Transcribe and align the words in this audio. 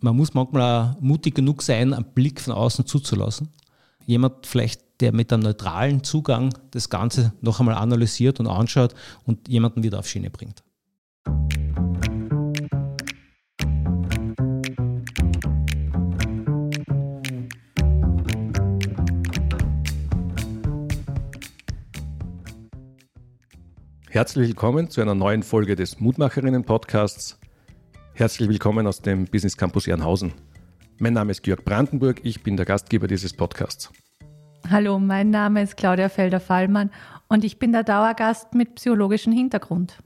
Man 0.00 0.14
muss 0.14 0.32
manchmal 0.32 0.62
auch 0.62 1.00
mutig 1.00 1.34
genug 1.34 1.60
sein, 1.60 1.92
einen 1.92 2.04
Blick 2.14 2.40
von 2.40 2.52
außen 2.52 2.86
zuzulassen. 2.86 3.48
Jemand 4.06 4.46
vielleicht, 4.46 4.80
der 5.00 5.12
mit 5.12 5.32
einem 5.32 5.42
neutralen 5.42 6.04
Zugang 6.04 6.54
das 6.70 6.88
Ganze 6.88 7.32
noch 7.40 7.58
einmal 7.58 7.74
analysiert 7.74 8.38
und 8.38 8.46
anschaut 8.46 8.94
und 9.24 9.48
jemanden 9.48 9.82
wieder 9.82 9.98
auf 9.98 10.06
Schiene 10.06 10.30
bringt. 10.30 10.62
Herzlich 24.10 24.48
willkommen 24.48 24.90
zu 24.90 25.00
einer 25.00 25.16
neuen 25.16 25.42
Folge 25.42 25.74
des 25.74 25.98
Mutmacherinnen-Podcasts. 25.98 27.38
Herzlich 28.18 28.48
willkommen 28.48 28.84
aus 28.88 29.00
dem 29.00 29.26
Business 29.26 29.56
Campus 29.56 29.86
Ehrenhausen. 29.86 30.32
Mein 30.98 31.12
Name 31.12 31.30
ist 31.30 31.40
Georg 31.44 31.64
Brandenburg, 31.64 32.18
ich 32.24 32.42
bin 32.42 32.56
der 32.56 32.66
Gastgeber 32.66 33.06
dieses 33.06 33.32
Podcasts. 33.32 33.92
Hallo, 34.68 34.98
mein 34.98 35.30
Name 35.30 35.62
ist 35.62 35.76
Claudia 35.76 36.08
Felder-Fallmann 36.08 36.90
und 37.28 37.44
ich 37.44 37.60
bin 37.60 37.70
der 37.70 37.84
Dauergast 37.84 38.54
mit 38.54 38.74
psychologischem 38.74 39.32
Hintergrund. 39.32 40.02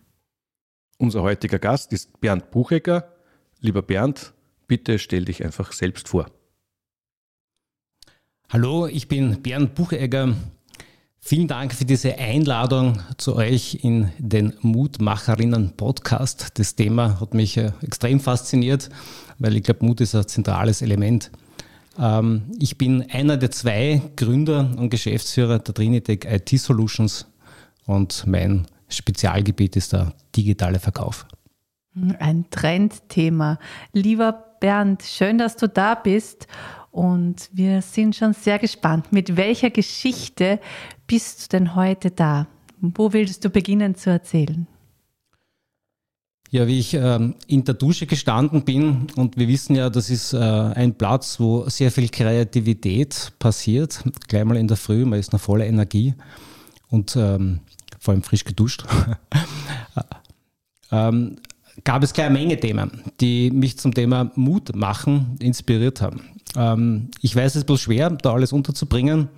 Unser 0.99 1.23
heutiger 1.23 1.59
Gast 1.59 1.95
ist 1.95 2.21
Bernd 2.21 2.51
Buchecker. 2.51 3.15
Lieber 3.61 3.81
Bernd, 3.81 4.35
bitte 4.67 4.99
stell 4.99 5.25
dich 5.25 5.43
einfach 5.43 5.73
selbst 5.73 6.09
vor. 6.09 6.27
Hallo, 8.51 8.89
ich 8.89 9.09
bin 9.09 9.41
Bernd 9.41 9.75
Buchegger, 9.75 10.37
Vielen 11.25 11.47
Dank 11.47 11.73
für 11.73 11.85
diese 11.85 12.19
Einladung 12.19 12.99
zu 13.17 13.37
euch 13.37 13.79
in 13.85 14.11
den 14.19 14.55
Mutmacherinnen-Podcast. 14.61 16.59
Das 16.59 16.75
Thema 16.75 17.21
hat 17.21 17.33
mich 17.33 17.57
äh, 17.57 17.71
extrem 17.81 18.19
fasziniert, 18.19 18.91
weil 19.39 19.57
ich 19.57 19.63
glaube, 19.63 19.87
Mut 19.87 20.01
ist 20.01 20.17
ein 20.17 20.27
zentrales 20.27 20.83
Element. 20.83 21.31
Ähm, 21.97 22.51
ich 22.59 22.77
bin 22.77 23.09
einer 23.09 23.37
der 23.37 23.53
zwei 23.53 24.03
Gründer 24.17 24.75
und 24.77 24.91
Geschäftsführer 24.91 25.61
der 25.61 25.73
Trinitec 25.73 26.25
IT 26.25 26.59
Solutions 26.59 27.29
und 27.87 28.27
mein 28.27 28.67
Spezialgebiet 28.89 29.77
ist 29.77 29.93
der 29.93 30.13
digitale 30.35 30.81
Verkauf. 30.81 31.27
Ein 32.19 32.47
Trendthema. 32.51 33.61
Lieber 33.93 34.52
Bernd, 34.63 35.03
schön, 35.03 35.39
dass 35.39 35.57
du 35.57 35.69
da 35.69 35.97
bist. 35.97 36.47
Und 36.93 37.51
wir 37.53 37.83
sind 37.83 38.15
schon 38.15 38.33
sehr 38.33 38.61
gespannt, 38.61 39.13
mit 39.13 39.37
welcher 39.37 39.71
Geschichte 39.71 40.61
bist 41.09 41.43
du 41.53 41.59
denn 41.59 41.75
heute 41.75 42.13
da? 42.13 42.47
Wo 42.81 43.13
willst 43.13 43.45
du 43.45 43.51
beginnen 43.51 43.97
zu 43.97 44.11
erzählen? 44.11 44.69
Ja, 46.51 46.69
wie 46.69 46.79
ich 46.79 46.95
ähm, 46.95 47.35
in 47.49 47.65
der 47.65 47.75
Dusche 47.75 48.07
gestanden 48.07 48.65
bin 48.65 49.09
und 49.17 49.37
wir 49.37 49.49
wissen 49.49 49.75
ja, 49.75 49.91
das 49.91 50.11
ist 50.11 50.33
äh, 50.33 50.39
ein 50.39 50.95
Platz, 50.95 51.41
wo 51.41 51.69
sehr 51.69 51.91
viel 51.91 52.09
Kreativität 52.09 53.33
passiert. 53.41 54.05
Gleich 54.29 54.45
mal 54.45 54.57
in 54.57 54.69
der 54.69 54.77
Früh, 54.77 55.05
man 55.05 55.19
ist 55.19 55.33
noch 55.33 55.41
voller 55.41 55.67
Energie 55.67 56.15
und 56.89 57.17
ähm, 57.17 57.61
vor 57.99 58.15
allem 58.15 58.23
frisch 58.23 58.45
geduscht. 58.45 58.85
ähm, 60.93 61.37
gab 61.85 62.03
es 62.03 62.13
gleich 62.13 62.27
eine 62.27 62.39
Menge 62.39 62.59
Themen, 62.59 63.03
die 63.21 63.51
mich 63.51 63.79
zum 63.79 63.95
Thema 63.95 64.31
Mut 64.35 64.75
machen 64.75 65.37
inspiriert 65.41 66.01
haben. 66.01 66.23
Ähm, 66.57 67.11
ich 67.21 67.35
weiß, 67.35 67.53
es 67.53 67.57
ist 67.57 67.67
bloß 67.67 67.81
schwer, 67.81 68.11
da 68.11 68.33
alles 68.33 68.53
unterzubringen. 68.53 69.29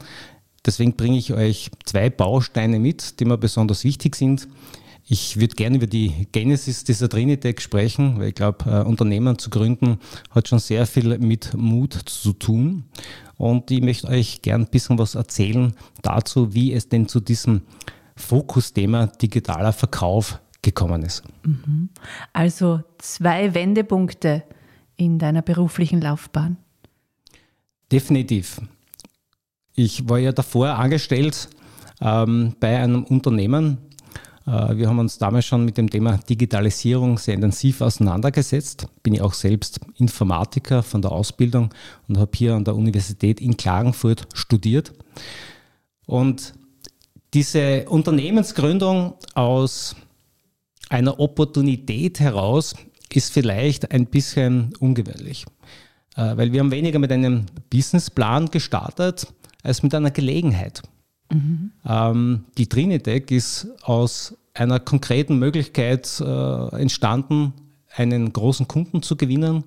Deswegen 0.66 0.94
bringe 0.94 1.18
ich 1.18 1.32
euch 1.32 1.70
zwei 1.84 2.10
Bausteine 2.10 2.78
mit, 2.78 3.20
die 3.20 3.24
mir 3.24 3.36
besonders 3.36 3.84
wichtig 3.84 4.16
sind. 4.16 4.48
Ich 5.06 5.38
würde 5.38 5.54
gerne 5.54 5.76
über 5.76 5.86
die 5.86 6.26
Genesis 6.32 6.84
dieser 6.84 7.10
Trinitec 7.10 7.60
sprechen, 7.60 8.18
weil 8.18 8.28
ich 8.28 8.34
glaube, 8.34 8.64
äh, 8.70 8.82
Unternehmen 8.82 9.38
zu 9.38 9.50
gründen 9.50 9.98
hat 10.30 10.48
schon 10.48 10.58
sehr 10.58 10.86
viel 10.86 11.18
mit 11.18 11.52
Mut 11.54 11.92
zu 11.92 12.32
tun. 12.32 12.84
Und 13.36 13.70
ich 13.70 13.82
möchte 13.82 14.08
euch 14.08 14.40
gerne 14.40 14.64
ein 14.64 14.70
bisschen 14.70 14.98
was 14.98 15.14
erzählen 15.14 15.74
dazu, 16.00 16.54
wie 16.54 16.72
es 16.72 16.88
denn 16.88 17.06
zu 17.06 17.20
diesem 17.20 17.62
Fokusthema 18.16 19.08
digitaler 19.08 19.72
Verkauf 19.72 20.40
gekommen 20.64 21.02
ist. 21.02 21.22
Mhm. 21.44 21.90
Also 22.32 22.82
zwei 22.98 23.54
Wendepunkte 23.54 24.42
in 24.96 25.18
deiner 25.18 25.42
beruflichen 25.42 26.00
Laufbahn. 26.00 26.56
Definitiv. 27.92 28.60
Ich 29.76 30.08
war 30.08 30.18
ja 30.18 30.32
davor 30.32 30.70
angestellt 30.70 31.48
ähm, 32.00 32.54
bei 32.58 32.78
einem 32.78 33.04
Unternehmen. 33.04 33.78
Äh, 34.46 34.76
wir 34.76 34.88
haben 34.88 34.98
uns 34.98 35.18
damals 35.18 35.44
schon 35.46 35.64
mit 35.64 35.76
dem 35.76 35.90
Thema 35.90 36.16
Digitalisierung 36.18 37.18
sehr 37.18 37.34
intensiv 37.34 37.80
auseinandergesetzt. 37.80 38.86
Bin 39.02 39.14
ich 39.14 39.20
auch 39.20 39.34
selbst 39.34 39.80
Informatiker 39.96 40.82
von 40.82 41.02
der 41.02 41.12
Ausbildung 41.12 41.70
und 42.08 42.18
habe 42.18 42.30
hier 42.34 42.54
an 42.54 42.64
der 42.64 42.74
Universität 42.74 43.40
in 43.40 43.56
Klagenfurt 43.56 44.26
studiert. 44.32 44.92
Und 46.06 46.54
diese 47.34 47.86
Unternehmensgründung 47.88 49.14
aus 49.34 49.96
einer 50.94 51.18
Opportunität 51.18 52.20
heraus 52.20 52.76
ist 53.12 53.32
vielleicht 53.32 53.90
ein 53.90 54.06
bisschen 54.06 54.72
ungewöhnlich, 54.78 55.44
äh, 56.16 56.36
weil 56.36 56.52
wir 56.52 56.60
haben 56.60 56.70
weniger 56.70 57.00
mit 57.00 57.10
einem 57.10 57.46
Businessplan 57.68 58.50
gestartet, 58.50 59.26
als 59.64 59.82
mit 59.82 59.92
einer 59.94 60.12
Gelegenheit. 60.12 60.82
Mhm. 61.32 61.72
Ähm, 61.84 62.44
die 62.56 62.68
Trinitec 62.68 63.32
ist 63.32 63.66
aus 63.82 64.36
einer 64.54 64.78
konkreten 64.78 65.38
Möglichkeit 65.38 66.20
äh, 66.20 66.80
entstanden, 66.80 67.54
einen 67.96 68.32
großen 68.32 68.68
Kunden 68.68 69.02
zu 69.02 69.16
gewinnen, 69.16 69.64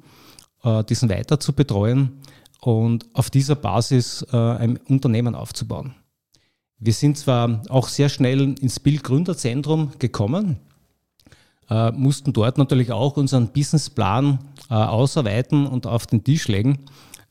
äh, 0.63 0.83
diesen 0.85 1.09
weiter 1.09 1.41
zu 1.41 1.51
betreuen 1.51 2.21
und 2.61 3.05
auf 3.13 3.29
dieser 3.29 3.55
Basis 3.55 4.23
ein 4.31 4.77
Unternehmen 4.87 5.35
aufzubauen. 5.35 5.93
Wir 6.79 6.91
sind 6.91 7.17
zwar 7.17 7.61
auch 7.69 7.87
sehr 7.87 8.09
schnell 8.09 8.55
ins 8.59 8.79
Bildgründerzentrum 8.79 9.91
gekommen, 9.99 10.57
äh, 11.69 11.91
mussten 11.91 12.33
dort 12.33 12.57
natürlich 12.57 12.91
auch 12.91 13.17
unseren 13.17 13.49
Businessplan 13.49 14.39
äh, 14.69 14.73
ausarbeiten 14.73 15.67
und 15.67 15.85
auf 15.85 16.07
den 16.07 16.23
Tisch 16.23 16.47
legen. 16.47 16.79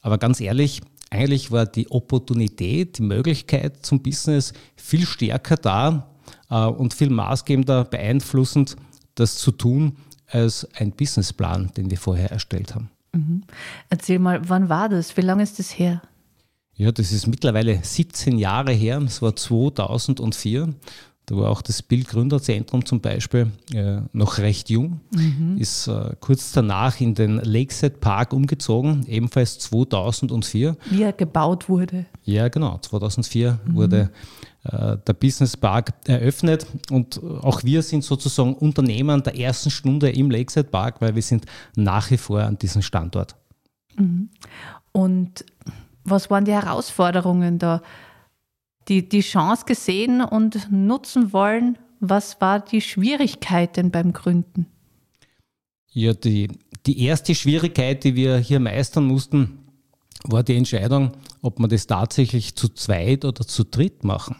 Aber 0.02 0.18
ganz 0.18 0.40
ehrlich, 0.40 0.82
eigentlich 1.10 1.50
war 1.50 1.66
die 1.66 1.90
Opportunität, 1.90 2.98
die 2.98 3.02
Möglichkeit 3.02 3.84
zum 3.84 4.02
Business 4.02 4.52
viel 4.76 5.06
stärker 5.06 5.56
da 5.56 6.10
äh, 6.50 6.64
und 6.64 6.94
viel 6.94 7.10
maßgebender 7.10 7.84
beeinflussend, 7.84 8.76
das 9.14 9.38
zu 9.38 9.52
tun, 9.52 9.96
als 10.28 10.68
ein 10.74 10.92
Businessplan, 10.92 11.72
den 11.76 11.90
wir 11.90 11.98
vorher 11.98 12.30
erstellt 12.30 12.74
haben. 12.74 12.90
Mhm. 13.12 13.44
Erzähl 13.88 14.18
mal, 14.18 14.48
wann 14.48 14.68
war 14.68 14.88
das? 14.88 15.16
Wie 15.16 15.22
lange 15.22 15.42
ist 15.42 15.58
das 15.58 15.78
her? 15.78 16.02
Ja, 16.74 16.92
das 16.92 17.10
ist 17.12 17.26
mittlerweile 17.26 17.82
17 17.82 18.36
Jahre 18.36 18.72
her. 18.72 19.00
Es 19.06 19.22
war 19.22 19.34
2004. 19.34 20.74
Da 21.26 21.36
war 21.36 21.50
auch 21.50 21.60
das 21.60 21.82
Bildgründerzentrum 21.82 22.84
zum 22.84 23.00
Beispiel 23.00 23.50
äh, 23.74 23.98
noch 24.12 24.38
recht 24.38 24.70
jung, 24.70 25.00
mhm. 25.10 25.56
ist 25.58 25.88
äh, 25.88 26.14
kurz 26.20 26.52
danach 26.52 27.00
in 27.00 27.14
den 27.14 27.38
Lakeside 27.38 27.96
Park 27.96 28.32
umgezogen, 28.32 29.04
ebenfalls 29.08 29.58
2004. 29.58 30.76
Wie 30.88 31.02
er 31.02 31.12
gebaut 31.12 31.68
wurde. 31.68 32.06
Ja, 32.22 32.46
genau. 32.46 32.78
2004 32.78 33.58
mhm. 33.64 33.74
wurde 33.74 34.10
äh, 34.62 34.98
der 35.04 35.12
Business 35.14 35.56
Park 35.56 35.94
eröffnet 36.06 36.64
und 36.92 37.20
auch 37.42 37.64
wir 37.64 37.82
sind 37.82 38.04
sozusagen 38.04 38.54
Unternehmer 38.54 39.20
der 39.20 39.36
ersten 39.36 39.70
Stunde 39.70 40.10
im 40.10 40.30
Lakeside 40.30 40.68
Park, 40.68 41.00
weil 41.00 41.16
wir 41.16 41.22
sind 41.22 41.44
nach 41.74 42.08
wie 42.12 42.18
vor 42.18 42.42
an 42.42 42.56
diesem 42.56 42.82
Standort. 42.82 43.34
Mhm. 43.98 44.28
Und 44.92 45.44
was 46.04 46.30
waren 46.30 46.44
die 46.44 46.52
Herausforderungen 46.52 47.58
da? 47.58 47.82
Die, 48.88 49.08
die 49.08 49.20
Chance 49.20 49.64
gesehen 49.66 50.20
und 50.20 50.70
nutzen 50.70 51.32
wollen. 51.32 51.78
Was 52.00 52.40
war 52.40 52.60
die 52.60 52.80
Schwierigkeit 52.80 53.76
denn 53.76 53.90
beim 53.90 54.12
Gründen? 54.12 54.66
Ja, 55.92 56.12
die, 56.12 56.48
die 56.84 57.02
erste 57.04 57.34
Schwierigkeit, 57.34 58.04
die 58.04 58.14
wir 58.14 58.36
hier 58.36 58.60
meistern 58.60 59.06
mussten, 59.06 59.58
war 60.24 60.42
die 60.42 60.56
Entscheidung, 60.56 61.12
ob 61.42 61.58
wir 61.58 61.68
das 61.68 61.86
tatsächlich 61.86 62.54
zu 62.54 62.68
zweit 62.68 63.24
oder 63.24 63.46
zu 63.46 63.64
dritt 63.64 64.04
machen. 64.04 64.36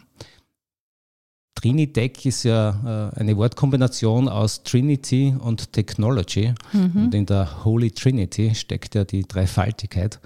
Trinitec 1.55 2.23
ist 2.25 2.43
ja 2.43 3.11
äh, 3.15 3.19
eine 3.19 3.35
Wortkombination 3.35 4.29
aus 4.29 4.61
Trinity 4.61 5.35
und 5.39 5.73
Technology. 5.73 6.53
Mhm. 6.71 7.05
Und 7.05 7.15
in 7.15 7.25
der 7.25 7.65
Holy 7.65 7.89
Trinity 7.89 8.53
steckt 8.53 8.93
ja 8.93 9.03
die 9.03 9.23
Dreifaltigkeit. 9.23 10.19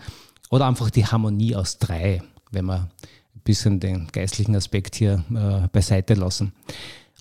Oder 0.49 0.67
einfach 0.67 0.89
die 0.89 1.05
Harmonie 1.05 1.55
aus 1.55 1.77
drei, 1.77 2.21
wenn 2.51 2.65
man 2.65 2.91
bisschen 3.43 3.79
den 3.79 4.07
geistlichen 4.11 4.55
Aspekt 4.55 4.95
hier 4.95 5.23
äh, 5.33 5.67
beiseite 5.67 6.13
lassen. 6.13 6.53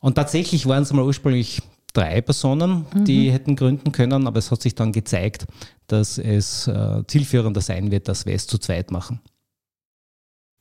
Und 0.01 0.15
tatsächlich 0.15 0.67
waren 0.67 0.83
es 0.83 0.93
mal 0.93 1.05
ursprünglich 1.05 1.61
drei 1.93 2.21
Personen, 2.21 2.87
die 2.95 3.29
mhm. 3.29 3.33
hätten 3.33 3.57
gründen 3.57 3.93
können, 3.93 4.27
aber 4.27 4.39
es 4.39 4.51
hat 4.51 4.63
sich 4.63 4.75
dann 4.75 4.93
gezeigt, 4.93 5.47
dass 5.87 6.19
es 6.19 6.67
äh, 6.69 7.03
zielführender 7.07 7.61
sein 7.61 7.91
wird, 7.91 8.09
dass 8.09 8.27
wir 8.27 8.35
es 8.35 8.47
zu 8.47 8.59
zweit 8.59 8.91
machen. 8.91 9.21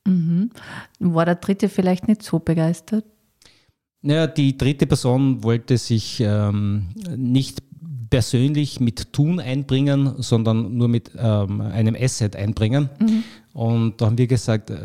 Mhm. 0.07 0.49
War 0.99 1.25
der 1.25 1.35
dritte 1.35 1.69
vielleicht 1.69 2.07
nicht 2.07 2.23
so 2.23 2.39
begeistert? 2.39 3.05
Naja, 4.01 4.27
die 4.27 4.57
dritte 4.57 4.87
Person 4.87 5.43
wollte 5.43 5.77
sich 5.77 6.21
ähm, 6.21 6.89
nicht 7.15 7.61
persönlich 8.09 8.79
mit 8.79 9.13
Tun 9.13 9.39
einbringen, 9.39 10.13
sondern 10.17 10.75
nur 10.75 10.87
mit 10.87 11.11
ähm, 11.17 11.61
einem 11.61 11.95
Asset 11.99 12.35
einbringen. 12.35 12.89
Mhm. 12.99 13.23
Und 13.53 14.01
da 14.01 14.07
haben 14.07 14.17
wir 14.17 14.27
gesagt, 14.27 14.69
äh, 14.69 14.75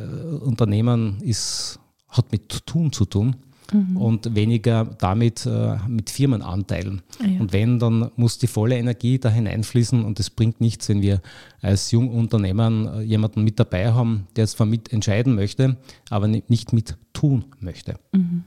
Unternehmen 0.40 1.18
ist, 1.22 1.78
hat 2.08 2.30
mit 2.32 2.66
Tun 2.66 2.92
zu 2.92 3.04
tun 3.04 3.36
mhm. 3.72 3.96
und 3.96 4.34
weniger 4.34 4.84
damit 4.98 5.46
äh, 5.46 5.76
mit 5.88 6.10
Firmenanteilen. 6.10 7.02
Ah, 7.20 7.26
ja. 7.26 7.40
Und 7.40 7.52
wenn, 7.52 7.78
dann 7.78 8.10
muss 8.16 8.38
die 8.38 8.46
volle 8.46 8.76
Energie 8.76 9.18
da 9.18 9.30
hineinfließen 9.30 10.04
und 10.04 10.20
es 10.20 10.30
bringt 10.30 10.60
nichts, 10.60 10.88
wenn 10.88 11.02
wir 11.02 11.20
als 11.60 11.90
Jungunternehmen 11.90 12.86
äh, 12.86 13.00
jemanden 13.02 13.42
mit 13.44 13.58
dabei 13.58 13.92
haben, 13.92 14.26
der 14.36 14.46
zwar 14.46 14.66
mit 14.66 14.92
entscheiden 14.92 15.34
möchte, 15.34 15.76
aber 16.10 16.28
nicht 16.28 16.72
mit 16.72 16.96
tun 17.12 17.44
möchte. 17.60 17.96
Mhm. 18.12 18.44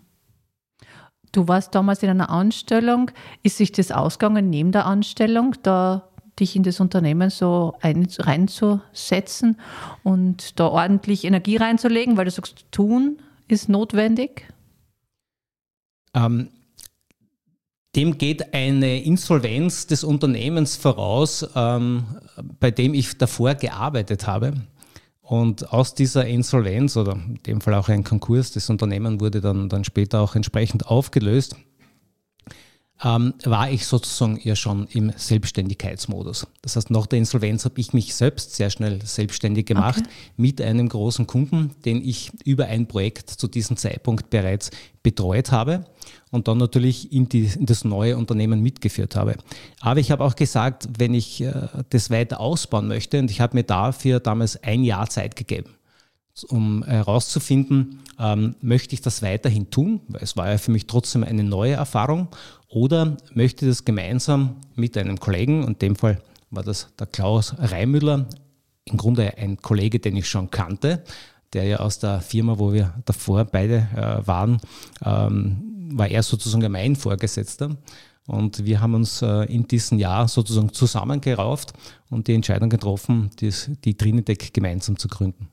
Du 1.38 1.48
warst 1.48 1.75
damals 1.75 2.01
in 2.01 2.10
einer 2.10 2.31
Anstellung. 2.31 3.12
Ist 3.44 3.57
sich 3.57 3.72
das 3.72 3.92
ausgegangen 3.92 4.50
neben 4.50 4.72
der 4.72 4.88
Anstellung, 4.88 5.54
da 5.62 6.10
dich 6.39 6.56
in 6.56 6.63
das 6.63 6.80
Unternehmen 6.80 7.30
so 7.30 7.75
ein, 7.80 8.07
reinzusetzen 8.18 9.60
und 10.01 10.60
da 10.60 10.66
ordentlich 10.66 11.25
Energie 11.25 11.57
reinzulegen, 11.57 12.18
weil 12.18 12.25
du 12.25 12.31
sagst, 12.31 12.66
tun 12.72 13.19
ist 13.48 13.69
notwendig? 13.69 14.48
Ähm, 16.16 16.50
dem 17.95 18.18
geht 18.18 18.56
eine 18.56 19.04
Insolvenz 19.04 19.86
des 19.86 20.04
Unternehmens 20.04 20.75
voraus, 20.75 21.48
ähm, 21.54 22.04
bei 22.60 22.72
dem 22.72 22.95
ich 22.95 23.16
davor 23.19 23.54
gearbeitet 23.54 24.25
habe. 24.25 24.54
Und 25.27 25.74
aus 25.74 25.94
dieser 25.94 26.25
Insolvenz 26.25 26.95
oder 26.95 27.13
in 27.13 27.39
dem 27.45 27.59
Fall 27.59 27.74
auch 27.74 27.89
ein 27.89 28.06
Konkurs, 28.06 28.53
das 28.53 28.69
Unternehmen 28.69 29.19
wurde 29.19 29.41
dann, 29.41 29.68
dann 29.68 29.83
später 29.83 30.21
auch 30.21 30.35
entsprechend 30.35 30.88
aufgelöst 30.88 31.57
ähm, 33.03 33.33
war 33.44 33.69
ich 33.69 33.85
sozusagen 33.85 34.39
ja 34.41 34.56
schon 34.56 34.88
im 34.88 35.12
Selbstständigkeitsmodus. 35.15 36.47
Das 36.62 36.75
heißt, 36.75 36.89
nach 36.89 37.06
der 37.06 37.19
Insolvenz 37.19 37.65
habe 37.65 37.79
ich 37.79 37.94
mich 37.94 38.15
selbst 38.15 38.56
sehr 38.56 38.69
schnell 38.69 39.06
selbstständig 39.06 39.65
gemacht 39.65 40.03
okay. 40.06 40.09
mit 40.38 40.62
einem 40.62 40.89
großen 40.89 41.27
Kunden, 41.27 41.75
den 41.85 42.01
ich 42.03 42.31
über 42.44 42.65
ein 42.65 42.88
Projekt 42.88 43.29
zu 43.29 43.47
diesem 43.47 43.77
Zeitpunkt 43.77 44.29
bereits 44.29 44.71
betreut 45.03 45.51
habe 45.51 45.85
und 46.31 46.47
dann 46.47 46.57
natürlich 46.57 47.12
in, 47.12 47.29
die, 47.29 47.45
in 47.45 47.65
das 47.65 47.83
neue 47.83 48.18
Unternehmen 48.18 48.62
mitgeführt 48.62 49.15
habe. 49.15 49.35
Aber 49.79 50.00
ich 50.00 50.12
habe 50.12 50.24
auch 50.24 50.35
gesagt, 50.35 50.88
wenn 50.97 51.13
ich 51.13 51.41
äh, 51.41 51.53
das 51.89 52.09
weiter 52.09 52.39
ausbauen 52.39 52.88
möchte, 52.88 53.19
und 53.19 53.31
ich 53.31 53.41
habe 53.41 53.56
mir 53.56 53.63
dafür 53.63 54.19
damals 54.19 54.62
ein 54.63 54.83
Jahr 54.83 55.09
Zeit 55.09 55.35
gegeben 55.35 55.77
um 56.50 56.83
herauszufinden, 56.83 58.00
ähm, 58.19 58.56
möchte 58.62 58.94
ich 58.94 59.01
das 59.01 59.21
weiterhin 59.21 59.69
tun, 59.69 60.01
weil 60.07 60.21
es 60.21 60.38
war 60.38 60.50
ja 60.50 60.57
für 60.57 60.71
mich 60.71 60.88
trotzdem 60.88 61.24
eine 61.24 61.44
neue 61.44 61.74
Erfahrung 61.74 62.27
oder 62.69 63.18
möchte 63.33 63.65
das 63.65 63.85
gemeinsam 63.85 64.57
mit 64.75 64.97
einem 64.97 65.19
Kollegen, 65.19 65.63
und 65.63 65.81
in 65.81 65.89
dem 65.89 65.95
Fall 65.95 66.21
war 66.51 66.63
das 66.63 66.89
der 67.00 67.07
Klaus 67.07 67.56
Reimüller, 67.57 68.27
im 68.85 68.97
Grunde 68.97 69.38
ein 69.38 69.57
Kollege, 69.57 70.00
den 70.00 70.15
ich 70.15 70.29
schon 70.29 70.50
kannte, 70.51 71.03
der 71.53 71.63
ja 71.63 71.77
aus 71.77 72.00
der 72.00 72.21
Firma, 72.21 72.59
wo 72.59 72.74
wir 72.74 72.94
davor 73.06 73.45
beide 73.45 73.88
äh, 73.95 74.27
waren, 74.27 74.59
ähm, 75.03 75.76
war 75.92 76.07
er 76.07 76.24
sozusagen 76.24 76.72
mein 76.72 76.95
Vorgesetzter. 76.95 77.78
Und 78.25 78.66
wir 78.66 78.81
haben 78.81 78.94
uns 78.94 79.22
äh, 79.22 79.44
in 79.45 79.68
diesem 79.68 80.00
Jahr 80.00 80.28
sozusagen 80.28 80.74
zusammengerauft 80.74 81.74
und 82.10 82.28
die 82.28 82.34
Entscheidung 82.34 82.69
getroffen, 82.69 83.30
dies, 83.39 83.72
die 83.86 83.95
Trinitec 83.95 84.54
gemeinsam 84.54 85.00
zu 85.00 85.07
gründen. 85.07 85.48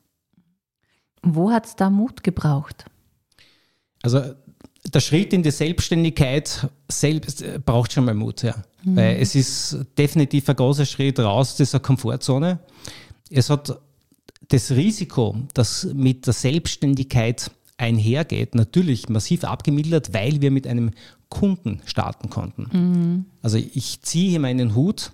Wo 1.22 1.50
hat 1.52 1.66
es 1.66 1.76
da 1.76 1.88
Mut 1.88 2.24
gebraucht? 2.24 2.84
Also 4.02 4.34
der 4.92 5.00
Schritt 5.00 5.32
in 5.32 5.42
die 5.42 5.50
Selbstständigkeit 5.52 6.68
selbst 6.88 7.42
äh, 7.42 7.60
braucht 7.64 7.92
schon 7.92 8.04
mal 8.04 8.14
Mut, 8.14 8.42
ja. 8.42 8.54
Mhm. 8.82 8.96
Weil 8.96 9.16
es 9.20 9.34
ist 9.34 9.78
definitiv 9.96 10.48
ein 10.48 10.56
großer 10.56 10.84
Schritt 10.84 11.18
raus 11.20 11.50
aus 11.50 11.56
dieser 11.56 11.80
Komfortzone. 11.80 12.58
Es 13.30 13.50
hat 13.50 13.78
das 14.48 14.70
Risiko, 14.72 15.36
das 15.54 15.88
mit 15.94 16.26
der 16.26 16.34
Selbstständigkeit 16.34 17.50
einhergeht, 17.76 18.54
natürlich 18.54 19.08
massiv 19.08 19.44
abgemildert, 19.44 20.14
weil 20.14 20.40
wir 20.40 20.50
mit 20.50 20.66
einem 20.66 20.92
Kunden 21.28 21.80
starten 21.84 22.30
konnten. 22.30 22.68
Mhm. 22.72 23.24
Also 23.42 23.58
ich 23.58 24.00
ziehe 24.02 24.30
hier 24.30 24.40
meinen 24.40 24.74
Hut 24.74 25.12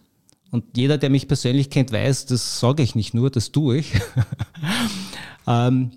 und 0.50 0.76
jeder, 0.76 0.98
der 0.98 1.10
mich 1.10 1.28
persönlich 1.28 1.70
kennt, 1.70 1.92
weiß, 1.92 2.26
das 2.26 2.60
sage 2.60 2.82
ich 2.82 2.94
nicht 2.94 3.14
nur, 3.14 3.30
das 3.30 3.52
tue 3.52 3.78
ich. 3.78 3.92
Ähm, 5.46 5.92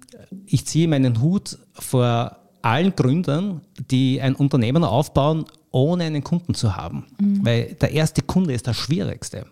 ich 0.46 0.66
ziehe 0.66 0.88
meinen 0.88 1.22
Hut 1.22 1.60
vor 1.74 2.38
allen 2.62 2.96
Gründern, 2.96 3.62
die 3.92 4.22
ein 4.22 4.36
Unternehmen 4.36 4.84
aufbauen, 4.84 5.46
ohne 5.70 6.06
einen 6.06 6.24
Kunden 6.24 6.54
zu 6.54 6.76
haben. 6.76 7.06
Mhm. 7.20 7.46
Weil 7.46 7.74
der 7.76 7.92
erste 7.92 8.22
Kunde 8.22 8.54
ist 8.54 8.68
das 8.68 8.78
Schwierigste. 8.78 9.46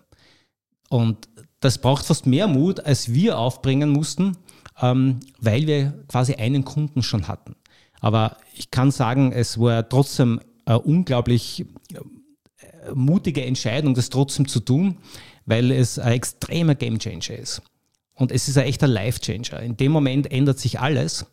Und 0.88 1.28
das 1.60 1.78
braucht 1.78 2.06
fast 2.06 2.26
mehr 2.26 2.48
Mut, 2.48 2.80
als 2.80 3.12
wir 3.12 3.38
aufbringen 3.38 3.90
mussten, 3.90 4.36
ähm, 4.82 5.20
weil 5.40 5.66
wir 5.66 6.04
quasi 6.08 6.34
einen 6.34 6.64
Kunden 6.64 7.02
schon 7.02 7.28
hatten. 7.28 7.54
Aber 8.00 8.36
ich 8.54 8.70
kann 8.70 8.90
sagen, 8.90 9.32
es 9.32 9.58
war 9.58 9.88
trotzdem 9.88 10.40
eine 10.64 10.80
unglaublich 10.80 11.64
äh, 11.94 12.92
mutige 12.92 13.44
Entscheidung, 13.44 13.94
das 13.94 14.10
trotzdem 14.10 14.48
zu 14.48 14.60
tun, 14.60 14.98
weil 15.46 15.70
es 15.70 15.98
ein 15.98 16.12
extremer 16.12 16.74
Gamechanger 16.74 17.38
ist. 17.38 17.62
Und 18.14 18.32
es 18.32 18.48
ist 18.48 18.58
ein 18.58 18.66
echter 18.66 18.88
Life-Changer. 18.88 19.60
In 19.60 19.76
dem 19.76 19.92
Moment 19.92 20.30
ändert 20.30 20.58
sich 20.58 20.80
alles. 20.80 21.26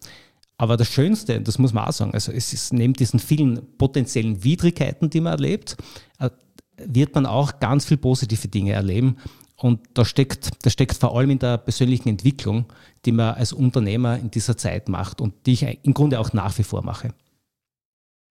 Aber 0.57 0.77
das 0.77 0.89
Schönste, 0.89 1.41
das 1.41 1.57
muss 1.57 1.73
man 1.73 1.87
auch 1.87 1.93
sagen, 1.93 2.13
also 2.13 2.31
es 2.31 2.53
ist 2.53 2.73
neben 2.73 2.93
diesen 2.93 3.19
vielen 3.19 3.77
potenziellen 3.77 4.43
Widrigkeiten, 4.43 5.09
die 5.09 5.21
man 5.21 5.33
erlebt, 5.33 5.77
äh, 6.19 6.29
wird 6.77 7.15
man 7.15 7.25
auch 7.25 7.59
ganz 7.59 7.85
viel 7.85 7.97
positive 7.97 8.47
Dinge 8.47 8.73
erleben. 8.73 9.17
Und 9.61 9.81
da 9.93 10.05
steckt, 10.05 10.65
das 10.65 10.73
steckt 10.73 10.95
vor 10.95 11.17
allem 11.17 11.31
in 11.31 11.39
der 11.39 11.57
persönlichen 11.57 12.07
Entwicklung, 12.07 12.65
die 13.05 13.11
man 13.11 13.35
als 13.35 13.51
Unternehmer 13.51 14.17
in 14.17 14.31
dieser 14.31 14.55
Zeit 14.55 14.87
macht 14.87 15.19
und 15.19 15.45
die 15.45 15.53
ich 15.53 15.85
im 15.85 15.93
Grunde 15.93 16.19
auch 16.19 16.31
nach 16.31 16.57
wie 16.57 16.63
vor 16.63 16.83
mache. 16.83 17.13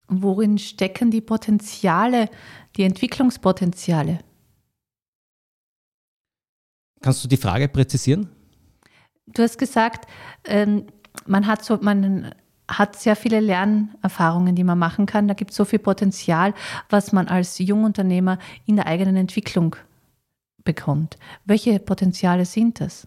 Worin 0.08 0.58
stecken 0.58 1.10
die 1.10 1.20
Potenziale, 1.20 2.30
die 2.76 2.84
Entwicklungspotenziale? 2.84 4.20
Kannst 7.02 7.22
du 7.22 7.28
die 7.28 7.36
Frage 7.36 7.68
präzisieren? 7.68 8.28
Du 9.26 9.42
hast 9.42 9.58
gesagt, 9.58 10.10
ähm, 10.44 10.86
man 11.26 11.46
hat 11.46 11.64
so, 11.64 11.78
man 11.80 12.34
hat 12.66 12.96
sehr 12.96 13.14
viele 13.14 13.40
Lernerfahrungen, 13.40 14.54
die 14.54 14.64
man 14.64 14.78
machen 14.78 15.06
kann. 15.06 15.28
Da 15.28 15.34
gibt 15.34 15.50
es 15.50 15.56
so 15.56 15.64
viel 15.64 15.78
Potenzial, 15.78 16.54
was 16.88 17.12
man 17.12 17.28
als 17.28 17.58
Jungunternehmer 17.58 18.38
in 18.64 18.76
der 18.76 18.86
eigenen 18.86 19.16
Entwicklung 19.16 19.76
bekommt. 20.64 21.16
Welche 21.44 21.78
Potenziale 21.78 22.44
sind 22.44 22.80
das? 22.80 23.06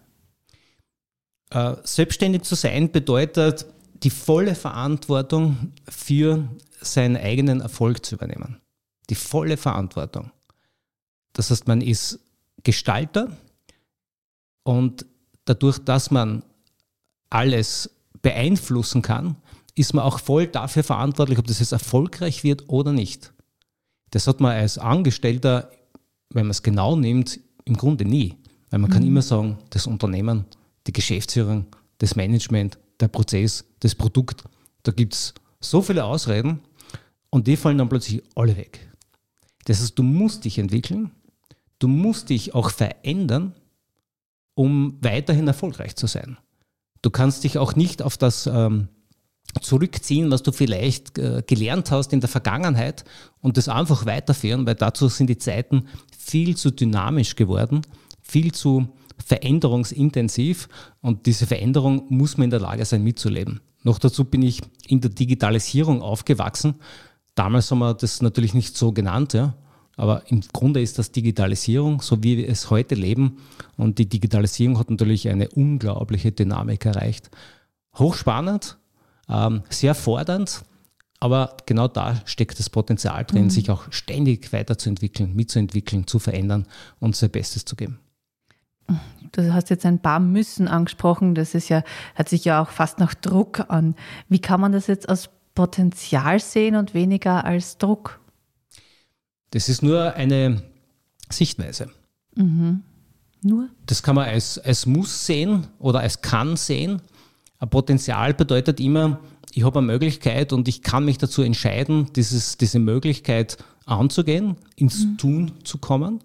Äh, 1.50 1.76
selbstständig 1.84 2.42
zu 2.42 2.54
sein 2.54 2.90
bedeutet, 2.90 3.66
die 4.02 4.10
volle 4.10 4.54
Verantwortung 4.54 5.72
für 5.88 6.48
seinen 6.80 7.16
eigenen 7.16 7.60
Erfolg 7.60 8.04
zu 8.04 8.16
übernehmen. 8.16 8.60
Die 9.10 9.14
volle 9.14 9.56
Verantwortung. 9.56 10.30
Das 11.32 11.50
heißt, 11.50 11.66
man 11.66 11.80
ist 11.80 12.20
Gestalter 12.62 13.36
und 14.62 15.06
dadurch, 15.44 15.78
dass 15.78 16.10
man 16.10 16.42
alles 17.30 17.90
beeinflussen 18.22 19.02
kann, 19.02 19.36
ist 19.74 19.92
man 19.92 20.04
auch 20.04 20.20
voll 20.20 20.46
dafür 20.46 20.84
verantwortlich, 20.84 21.38
ob 21.38 21.46
das 21.46 21.58
jetzt 21.58 21.72
erfolgreich 21.72 22.44
wird 22.44 22.68
oder 22.68 22.92
nicht. 22.92 23.32
Das 24.10 24.26
hat 24.26 24.40
man 24.40 24.52
als 24.52 24.78
Angestellter, 24.78 25.70
wenn 26.30 26.46
man 26.46 26.50
es 26.50 26.62
genau 26.62 26.96
nimmt, 26.96 27.40
im 27.64 27.76
Grunde 27.76 28.04
nie. 28.04 28.36
Weil 28.70 28.80
man 28.80 28.90
mhm. 28.90 28.94
kann 28.94 29.06
immer 29.06 29.22
sagen, 29.22 29.58
das 29.70 29.86
Unternehmen, 29.86 30.44
die 30.86 30.92
Geschäftsführung, 30.92 31.66
das 31.98 32.16
Management, 32.16 32.78
der 33.00 33.08
Prozess, 33.08 33.64
das 33.80 33.94
Produkt, 33.94 34.44
da 34.82 34.92
gibt 34.92 35.14
es 35.14 35.34
so 35.60 35.82
viele 35.82 36.04
Ausreden 36.04 36.60
und 37.30 37.46
die 37.46 37.56
fallen 37.56 37.78
dann 37.78 37.88
plötzlich 37.88 38.22
alle 38.34 38.56
weg. 38.56 38.88
Das 39.64 39.80
heißt, 39.80 39.98
du 39.98 40.02
musst 40.02 40.44
dich 40.44 40.58
entwickeln, 40.58 41.10
du 41.78 41.88
musst 41.88 42.30
dich 42.30 42.54
auch 42.54 42.70
verändern, 42.70 43.54
um 44.54 44.98
weiterhin 45.00 45.46
erfolgreich 45.46 45.96
zu 45.96 46.06
sein. 46.06 46.36
Du 47.02 47.10
kannst 47.10 47.44
dich 47.44 47.58
auch 47.58 47.76
nicht 47.76 48.02
auf 48.02 48.16
das 48.16 48.46
ähm, 48.46 48.88
zurückziehen, 49.60 50.30
was 50.30 50.42
du 50.42 50.52
vielleicht 50.52 51.18
äh, 51.18 51.42
gelernt 51.46 51.90
hast 51.90 52.12
in 52.12 52.20
der 52.20 52.28
Vergangenheit 52.28 53.04
und 53.40 53.56
das 53.56 53.68
einfach 53.68 54.06
weiterführen, 54.06 54.66
weil 54.66 54.74
dazu 54.74 55.08
sind 55.08 55.28
die 55.28 55.38
Zeiten 55.38 55.88
viel 56.16 56.56
zu 56.56 56.70
dynamisch 56.70 57.36
geworden, 57.36 57.82
viel 58.20 58.52
zu 58.52 58.88
veränderungsintensiv 59.24 60.68
und 61.00 61.26
diese 61.26 61.46
Veränderung 61.46 62.06
muss 62.08 62.36
man 62.36 62.44
in 62.44 62.50
der 62.50 62.60
Lage 62.60 62.84
sein 62.84 63.04
mitzuleben. 63.04 63.60
Noch 63.84 63.98
dazu 63.98 64.24
bin 64.24 64.42
ich 64.42 64.60
in 64.88 65.00
der 65.00 65.10
Digitalisierung 65.10 66.02
aufgewachsen. 66.02 66.76
Damals 67.34 67.70
haben 67.70 67.80
wir 67.80 67.94
das 67.94 68.22
natürlich 68.22 68.54
nicht 68.54 68.76
so 68.76 68.92
genannt, 68.92 69.34
ja. 69.34 69.54
Aber 69.96 70.28
im 70.28 70.40
Grunde 70.52 70.80
ist 70.80 70.98
das 70.98 71.12
Digitalisierung, 71.12 72.00
so 72.00 72.22
wie 72.24 72.38
wir 72.38 72.48
es 72.48 72.70
heute 72.70 72.96
leben. 72.96 73.38
Und 73.76 73.98
die 73.98 74.08
Digitalisierung 74.08 74.78
hat 74.78 74.90
natürlich 74.90 75.28
eine 75.28 75.48
unglaubliche 75.50 76.32
Dynamik 76.32 76.84
erreicht. 76.84 77.30
Hochspannend, 77.96 78.76
ähm, 79.28 79.62
sehr 79.70 79.94
fordernd, 79.94 80.64
Aber 81.24 81.56
genau 81.64 81.88
da 81.88 82.20
steckt 82.26 82.58
das 82.58 82.68
Potenzial 82.68 83.24
drin, 83.24 83.44
mhm. 83.44 83.50
sich 83.50 83.70
auch 83.70 83.90
ständig 83.90 84.52
weiterzuentwickeln, 84.52 85.34
mitzuentwickeln, 85.34 86.06
zu 86.06 86.18
verändern 86.18 86.66
und 87.00 87.16
sein 87.16 87.30
Bestes 87.30 87.64
zu 87.64 87.76
geben. 87.76 87.98
Du 89.32 89.54
hast 89.54 89.70
jetzt 89.70 89.86
ein 89.86 90.00
paar 90.00 90.20
Müssen 90.20 90.68
angesprochen. 90.68 91.34
Das 91.34 91.54
ist 91.54 91.70
ja, 91.70 91.82
hört 92.14 92.28
sich 92.28 92.44
ja 92.44 92.60
auch 92.60 92.68
fast 92.68 92.98
nach 92.98 93.14
Druck 93.14 93.70
an. 93.70 93.94
Wie 94.28 94.38
kann 94.38 94.60
man 94.60 94.72
das 94.72 94.86
jetzt 94.86 95.08
als 95.08 95.30
Potenzial 95.54 96.40
sehen 96.40 96.76
und 96.76 96.92
weniger 96.92 97.44
als 97.46 97.78
Druck? 97.78 98.20
Das 99.52 99.70
ist 99.70 99.82
nur 99.82 100.14
eine 100.14 100.62
Sichtweise. 101.30 101.90
Mhm. 102.36 102.82
Nur? 103.42 103.70
Das 103.86 104.02
kann 104.02 104.14
man 104.14 104.28
als, 104.28 104.58
als 104.58 104.84
Muss 104.84 105.24
sehen 105.24 105.68
oder 105.78 106.00
als 106.00 106.20
Kann 106.20 106.56
sehen. 106.56 107.00
Ein 107.64 107.70
Potenzial 107.70 108.34
bedeutet 108.34 108.78
immer, 108.78 109.20
ich 109.54 109.64
habe 109.64 109.78
eine 109.78 109.86
Möglichkeit 109.86 110.52
und 110.52 110.68
ich 110.68 110.82
kann 110.82 111.06
mich 111.06 111.16
dazu 111.16 111.40
entscheiden, 111.40 112.12
dieses, 112.14 112.58
diese 112.58 112.78
Möglichkeit 112.78 113.56
anzugehen, 113.86 114.56
ins 114.76 115.06
mhm. 115.06 115.16
Tun 115.16 115.52
zu 115.64 115.78
kommen. 115.78 116.22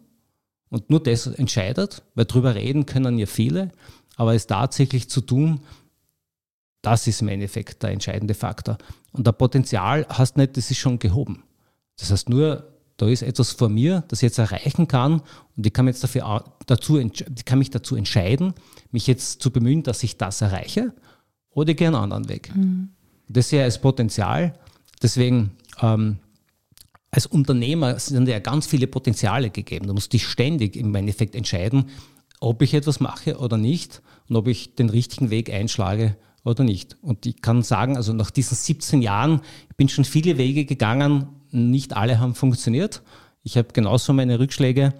Und 0.70 0.90
nur 0.90 1.02
das 1.02 1.28
entscheidet, 1.28 2.04
weil 2.14 2.26
drüber 2.26 2.56
reden 2.56 2.86
können 2.86 3.18
ja 3.18 3.26
viele, 3.26 3.72
aber 4.18 4.36
es 4.36 4.48
tatsächlich 4.48 5.10
zu 5.10 5.22
tun, 5.22 5.62
das 6.82 7.08
ist 7.08 7.22
im 7.22 7.30
Endeffekt 7.30 7.84
der 7.84 7.92
entscheidende 7.92 8.34
Faktor. 8.34 8.78
Und 9.14 9.26
der 9.26 9.32
Potenzial 9.32 10.06
hast 10.10 10.36
nicht, 10.36 10.58
das 10.58 10.70
ist 10.70 10.80
schon 10.80 11.00
gehoben. 11.00 11.44
Das 11.98 12.12
heißt 12.12 12.28
nur, 12.28 12.68
da 12.98 13.08
ist 13.08 13.22
etwas 13.22 13.54
vor 13.54 13.70
mir, 13.70 14.04
das 14.10 14.20
ich 14.20 14.24
jetzt 14.24 14.40
erreichen 14.40 14.90
kann 14.90 15.22
und 15.56 15.66
ich 15.66 15.72
kann, 15.72 15.88
jetzt 15.88 16.04
dafür, 16.04 16.44
dazu, 16.66 17.00
ich 17.00 17.46
kann 17.46 17.60
mich 17.60 17.70
dazu 17.70 17.96
entscheiden, 17.96 18.56
mich 18.92 19.08
jetzt 19.08 19.42
zu 19.42 19.52
bemühen, 19.52 19.84
dass 19.84 20.04
ich 20.04 20.18
das 20.18 20.42
erreiche 20.42 20.92
oder 21.52 21.72
ich 21.72 21.78
gehe 21.78 21.88
einen 21.88 21.96
anderen 21.96 22.30
Weg. 22.30 22.56
Mhm. 22.56 22.90
Das 23.28 23.52
ich 23.52 23.60
als 23.60 23.80
Potenzial. 23.80 24.54
Deswegen 25.02 25.52
ähm, 25.82 26.18
als 27.12 27.26
Unternehmer 27.26 27.98
sind 28.00 28.28
ja 28.28 28.40
ganz 28.40 28.68
viele 28.68 28.88
Potenziale 28.88 29.50
gegeben. 29.50 29.88
Du 29.88 29.94
musst 29.94 30.14
dich 30.14 30.28
ständig 30.28 30.76
im 30.76 30.94
Endeffekt 30.94 31.36
entscheiden, 31.36 31.86
ob 32.40 32.62
ich 32.62 32.74
etwas 32.74 33.00
mache 33.00 33.38
oder 33.38 33.58
nicht 33.58 34.02
und 34.28 34.36
ob 34.36 34.48
ich 34.48 34.76
den 34.76 34.90
richtigen 34.90 35.30
Weg 35.30 35.52
einschlage 35.52 36.16
oder 36.44 36.64
nicht. 36.64 36.98
Und 37.02 37.26
ich 37.26 37.42
kann 37.42 37.64
sagen, 37.64 37.98
also 37.98 38.14
nach 38.14 38.32
diesen 38.32 38.56
17 38.56 39.02
Jahren, 39.02 39.42
ich 39.70 39.76
bin 39.76 39.90
schon 39.90 40.06
viele 40.06 40.38
Wege 40.38 40.66
gegangen, 40.66 41.28
nicht 41.52 41.96
alle 41.96 42.20
haben 42.20 42.36
funktioniert. 42.36 43.02
Ich 43.44 43.58
habe 43.58 43.70
genauso 43.74 44.14
meine 44.14 44.40
Rückschläge. 44.40 44.94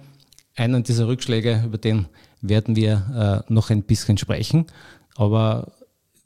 Einen 0.56 0.82
dieser 0.82 1.06
Rückschläge, 1.06 1.62
über 1.64 1.78
den 1.78 2.06
werden 2.42 2.74
wir 2.74 3.44
äh, 3.48 3.52
noch 3.52 3.70
ein 3.70 3.84
bisschen 3.84 4.18
sprechen. 4.18 4.66
Aber 5.14 5.72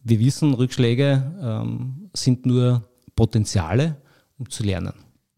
wir 0.05 0.21
wissen, 0.21 0.55
Rückschläge 0.55 1.33
ähm, 1.43 2.11
sind 2.13 2.47
nur 2.47 2.89
Potenziale, 3.17 3.97
um 4.39 4.49
zu 4.51 4.63
lernen. 4.63 4.93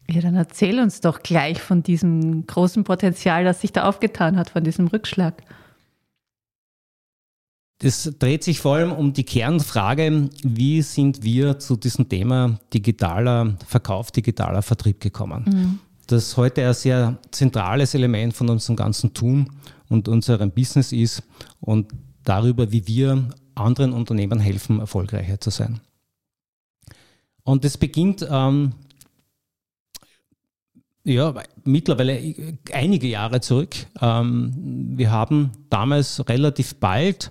Ja, 0.09 0.21
dann 0.21 0.35
erzähl 0.35 0.79
uns 0.79 1.01
doch 1.01 1.21
gleich 1.21 1.61
von 1.61 1.83
diesem 1.83 2.47
großen 2.47 2.83
Potenzial, 2.83 3.43
das 3.43 3.61
sich 3.61 3.73
da 3.73 3.83
aufgetan 3.83 4.37
hat, 4.37 4.49
von 4.49 4.63
diesem 4.63 4.87
Rückschlag. 4.87 5.43
Das 7.79 8.11
dreht 8.17 8.43
sich 8.43 8.59
vor 8.59 8.75
allem 8.75 8.91
um 8.91 9.13
die 9.13 9.23
Kernfrage, 9.23 10.29
wie 10.43 10.81
sind 10.81 11.23
wir 11.23 11.59
zu 11.59 11.75
diesem 11.75 12.09
Thema 12.09 12.59
digitaler 12.73 13.55
Verkauf, 13.67 14.11
digitaler 14.11 14.61
Vertrieb 14.61 14.99
gekommen. 14.99 15.45
Mhm. 15.45 15.79
Das 16.07 16.37
heute 16.37 16.65
ein 16.65 16.73
sehr 16.73 17.19
zentrales 17.31 17.93
Element 17.93 18.33
von 18.33 18.49
unserem 18.49 18.77
ganzen 18.77 19.13
Tun 19.13 19.51
und 19.89 20.07
unserem 20.07 20.51
Business 20.51 20.91
ist 20.91 21.21
und 21.59 21.91
darüber, 22.23 22.71
wie 22.71 22.87
wir 22.87 23.29
anderen 23.59 23.93
Unternehmen 23.93 24.39
helfen, 24.39 24.79
erfolgreicher 24.79 25.39
zu 25.39 25.49
sein. 25.49 25.79
Und 27.43 27.63
das 27.63 27.77
beginnt 27.77 28.27
ähm, 28.29 28.73
ja, 31.03 31.33
mittlerweile 31.63 32.19
einige 32.73 33.07
Jahre 33.07 33.39
zurück. 33.39 33.75
Ähm, 34.01 34.53
wir 34.97 35.11
haben 35.11 35.51
damals 35.69 36.27
relativ 36.27 36.75
bald 36.75 37.29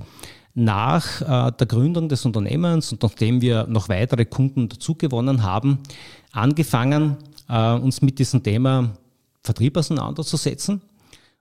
nach 0.55 1.21
äh, 1.21 1.53
der 1.53 1.67
Gründung 1.67 2.09
des 2.09 2.25
Unternehmens 2.25 2.91
und 2.93 3.03
nachdem 3.03 3.43
wir 3.43 3.67
noch 3.67 3.91
weitere 3.91 4.25
Kunden 4.25 4.71
dazugewonnen 4.71 5.43
haben, 5.43 5.81
angefangen, 6.33 7.19
äh, 7.51 7.75
uns 7.75 8.01
mit 8.01 8.19
diesem 8.19 8.43
Thema 8.43 8.97
Vertrieb 9.43 9.77
auseinanderzusetzen 9.77 10.81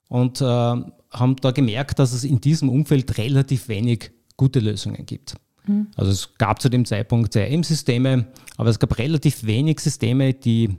und 0.10 0.42
äh, 0.42 0.46
haben 0.46 1.36
da 1.42 1.52
gemerkt, 1.52 2.00
dass 2.00 2.12
es 2.12 2.26
in 2.26 2.42
diesem 2.42 2.68
Umfeld 2.68 3.18
relativ 3.18 3.70
wenig 3.70 4.12
gute 4.38 4.60
Lösungen 4.60 5.06
gibt. 5.06 5.36
Mhm. 5.68 5.88
Also 5.96 6.12
es 6.12 6.38
gab 6.38 6.62
zu 6.62 6.70
dem 6.70 6.86
Zeitpunkt 6.86 7.34
CRM-Systeme, 7.34 8.28
aber 8.58 8.70
es 8.70 8.80
gab 8.80 8.98
relativ 8.98 9.46
wenig 9.46 9.80
Systeme, 9.80 10.34
die 10.34 10.78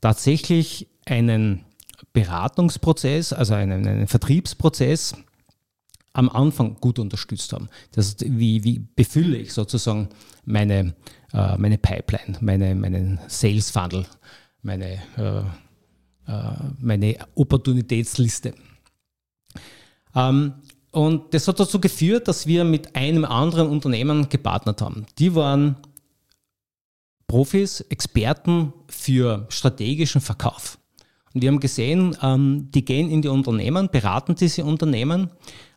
tatsächlich 0.00 0.88
einen 1.06 1.64
Beratungsprozess, 2.12 3.32
also 3.32 3.54
einen, 3.54 3.86
einen 3.86 4.06
Vertriebsprozess 4.06 5.14
am 6.12 6.28
Anfang 6.28 6.76
gut 6.80 6.98
unterstützt 6.98 7.52
haben. 7.52 7.68
Das 7.92 8.06
ist, 8.06 8.24
wie, 8.26 8.62
wie 8.64 8.78
befülle 8.78 9.36
ich 9.36 9.52
sozusagen 9.52 10.08
meine, 10.44 10.94
äh, 11.32 11.56
meine 11.58 11.76
Pipeline, 11.76 12.38
meine, 12.40 12.74
meinen 12.74 13.18
Sales 13.26 13.70
Funnel, 13.70 14.06
meine, 14.62 15.02
äh, 15.16 15.40
äh, 16.30 16.52
meine 16.78 17.16
Opportunitätsliste. 17.34 18.54
Ähm, 20.14 20.54
und 20.94 21.34
das 21.34 21.48
hat 21.48 21.58
dazu 21.58 21.80
geführt, 21.80 22.28
dass 22.28 22.46
wir 22.46 22.62
mit 22.64 22.94
einem 22.94 23.24
anderen 23.24 23.68
Unternehmen 23.68 24.28
gepartnert 24.28 24.80
haben. 24.80 25.06
Die 25.18 25.34
waren 25.34 25.76
Profis, 27.26 27.80
Experten 27.80 28.72
für 28.88 29.46
strategischen 29.48 30.20
Verkauf. 30.20 30.78
Und 31.32 31.42
wir 31.42 31.48
haben 31.48 31.58
gesehen, 31.58 32.16
ähm, 32.22 32.68
die 32.72 32.84
gehen 32.84 33.10
in 33.10 33.22
die 33.22 33.28
Unternehmen, 33.28 33.88
beraten 33.90 34.36
diese 34.36 34.64
Unternehmen, 34.64 35.30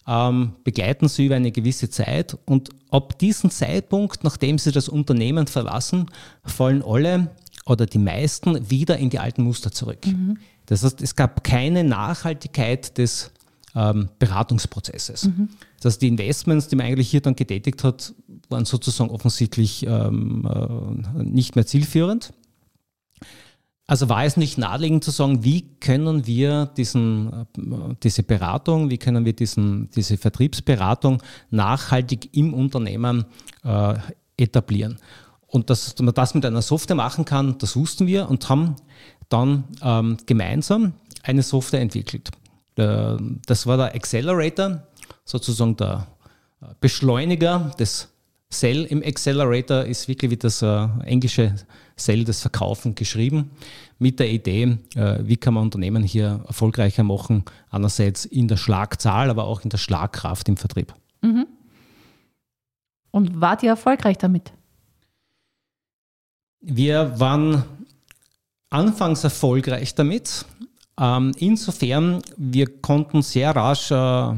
ähm, 0.07 0.53
begleiten 0.63 1.07
sie 1.07 1.25
über 1.25 1.35
eine 1.35 1.51
gewisse 1.51 1.89
Zeit 1.89 2.37
und 2.45 2.69
ab 2.91 3.17
diesem 3.17 3.49
Zeitpunkt, 3.49 4.23
nachdem 4.23 4.59
sie 4.59 4.71
das 4.71 4.87
Unternehmen 4.87 5.47
verlassen, 5.47 6.11
fallen 6.43 6.83
alle 6.83 7.31
oder 7.65 7.87
die 7.87 7.97
meisten 7.97 8.69
wieder 8.69 8.97
in 8.97 9.09
die 9.09 9.17
alten 9.17 9.41
Muster 9.41 9.71
zurück. 9.71 10.05
Mhm. 10.05 10.37
Das 10.67 10.83
heißt, 10.83 11.01
es 11.01 11.15
gab 11.15 11.43
keine 11.43 11.83
Nachhaltigkeit 11.83 12.99
des 12.99 13.31
ähm, 13.77 14.09
Beratungsprozesses. 14.17 15.25
Mhm. 15.25 15.49
Das 15.79 15.93
heißt, 15.93 16.01
die 16.01 16.07
Investments, 16.07 16.67
die 16.67 16.75
man 16.75 16.87
eigentlich 16.87 17.09
hier 17.09 17.21
dann 17.21 17.35
getätigt 17.35 17.83
hat, 17.83 18.13
waren 18.49 18.65
sozusagen 18.65 19.11
offensichtlich 19.11 19.85
ähm, 19.85 20.47
äh, 20.49 21.23
nicht 21.23 21.55
mehr 21.55 21.65
zielführend. 21.65 22.33
Also 23.85 24.09
war 24.09 24.25
es 24.25 24.35
nicht 24.35 24.57
naheliegend 24.57 25.03
zu 25.03 25.11
sagen, 25.11 25.43
wie 25.43 25.61
können 25.79 26.25
wir 26.25 26.65
diesen, 26.65 27.31
äh, 27.31 27.45
diese 28.03 28.23
Beratung, 28.23 28.89
wie 28.89 28.97
können 28.97 29.25
wir 29.25 29.33
diesen, 29.33 29.89
diese 29.91 30.17
Vertriebsberatung 30.17 31.21
nachhaltig 31.51 32.35
im 32.35 32.53
Unternehmen 32.53 33.25
äh, 33.63 33.93
etablieren. 34.37 34.97
Und 35.45 35.69
dass 35.69 35.97
man 35.99 36.13
das 36.13 36.33
mit 36.33 36.45
einer 36.45 36.61
Software 36.61 36.95
machen 36.95 37.25
kann, 37.25 37.57
das 37.59 37.75
wussten 37.75 38.07
wir 38.07 38.29
und 38.29 38.49
haben 38.49 38.75
dann 39.29 39.65
ähm, 39.81 40.17
gemeinsam 40.25 40.93
eine 41.23 41.43
Software 41.43 41.81
entwickelt. 41.81 42.31
Äh, 42.77 43.17
das 43.45 43.65
war 43.67 43.77
der 43.77 43.95
Accelerator, 43.95 44.83
sozusagen 45.25 45.75
der 45.77 46.07
Beschleuniger 46.79 47.71
des 47.79 48.09
Cell 48.49 48.85
im 48.85 49.03
Accelerator 49.03 49.83
ist 49.83 50.07
wirklich 50.07 50.31
wie 50.31 50.37
das 50.37 50.61
äh, 50.61 50.87
englische 51.03 51.53
Cell 51.97 52.23
des 52.23 52.41
Verkaufen 52.41 52.95
geschrieben, 52.95 53.51
mit 53.99 54.19
der 54.19 54.29
Idee, 54.29 54.77
äh, 54.95 55.19
wie 55.21 55.37
kann 55.37 55.55
man 55.55 55.63
Unternehmen 55.63 56.03
hier 56.03 56.43
erfolgreicher 56.47 57.03
machen, 57.03 57.43
einerseits 57.69 58.25
in 58.25 58.47
der 58.47 58.57
Schlagzahl, 58.57 59.29
aber 59.29 59.45
auch 59.45 59.61
in 59.61 59.69
der 59.69 59.77
Schlagkraft 59.77 60.47
im 60.47 60.55
Vertrieb. 60.55 60.93
Mhm. 61.21 61.47
Und 63.11 63.41
wart 63.41 63.63
ihr 63.63 63.69
erfolgreich 63.71 64.17
damit? 64.17 64.53
Wir 66.61 67.19
waren 67.19 67.63
anfangs 68.69 69.23
erfolgreich 69.23 69.95
damit. 69.95 70.45
Ähm, 70.99 71.31
insofern, 71.37 72.23
wir 72.37 72.65
konnten 72.81 73.21
sehr 73.21 73.55
rasch 73.55 73.91
äh, 73.91 74.31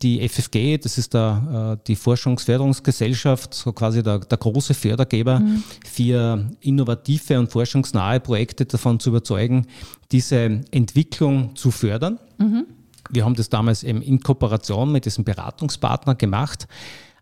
die 0.00 0.26
FFG, 0.28 0.78
das 0.78 0.96
ist 0.96 1.12
der, 1.12 1.78
äh, 1.80 1.84
die 1.88 1.96
Forschungsförderungsgesellschaft, 1.96 3.52
so 3.52 3.72
quasi 3.72 4.02
der, 4.02 4.20
der 4.20 4.38
große 4.38 4.74
Fördergeber 4.74 5.40
mhm. 5.40 5.64
für 5.84 6.48
innovative 6.60 7.40
und 7.40 7.50
forschungsnahe 7.50 8.20
Projekte 8.20 8.64
davon 8.64 9.00
zu 9.00 9.10
überzeugen, 9.10 9.66
diese 10.12 10.60
Entwicklung 10.70 11.56
zu 11.56 11.72
fördern. 11.72 12.20
Mhm. 12.38 12.66
Wir 13.10 13.24
haben 13.24 13.34
das 13.34 13.48
damals 13.48 13.82
eben 13.82 14.00
in 14.00 14.20
Kooperation 14.20 14.92
mit 14.92 15.06
diesem 15.06 15.24
Beratungspartner 15.24 16.14
gemacht. 16.14 16.68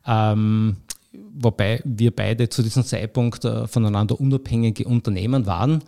Ähm, 0.06 0.76
wobei 1.32 1.80
wir 1.84 2.14
beide 2.14 2.50
zu 2.50 2.62
diesem 2.62 2.84
Zeitpunkt 2.84 3.44
äh, 3.46 3.66
voneinander 3.66 4.20
unabhängige 4.20 4.84
Unternehmen 4.84 5.46
waren 5.46 5.82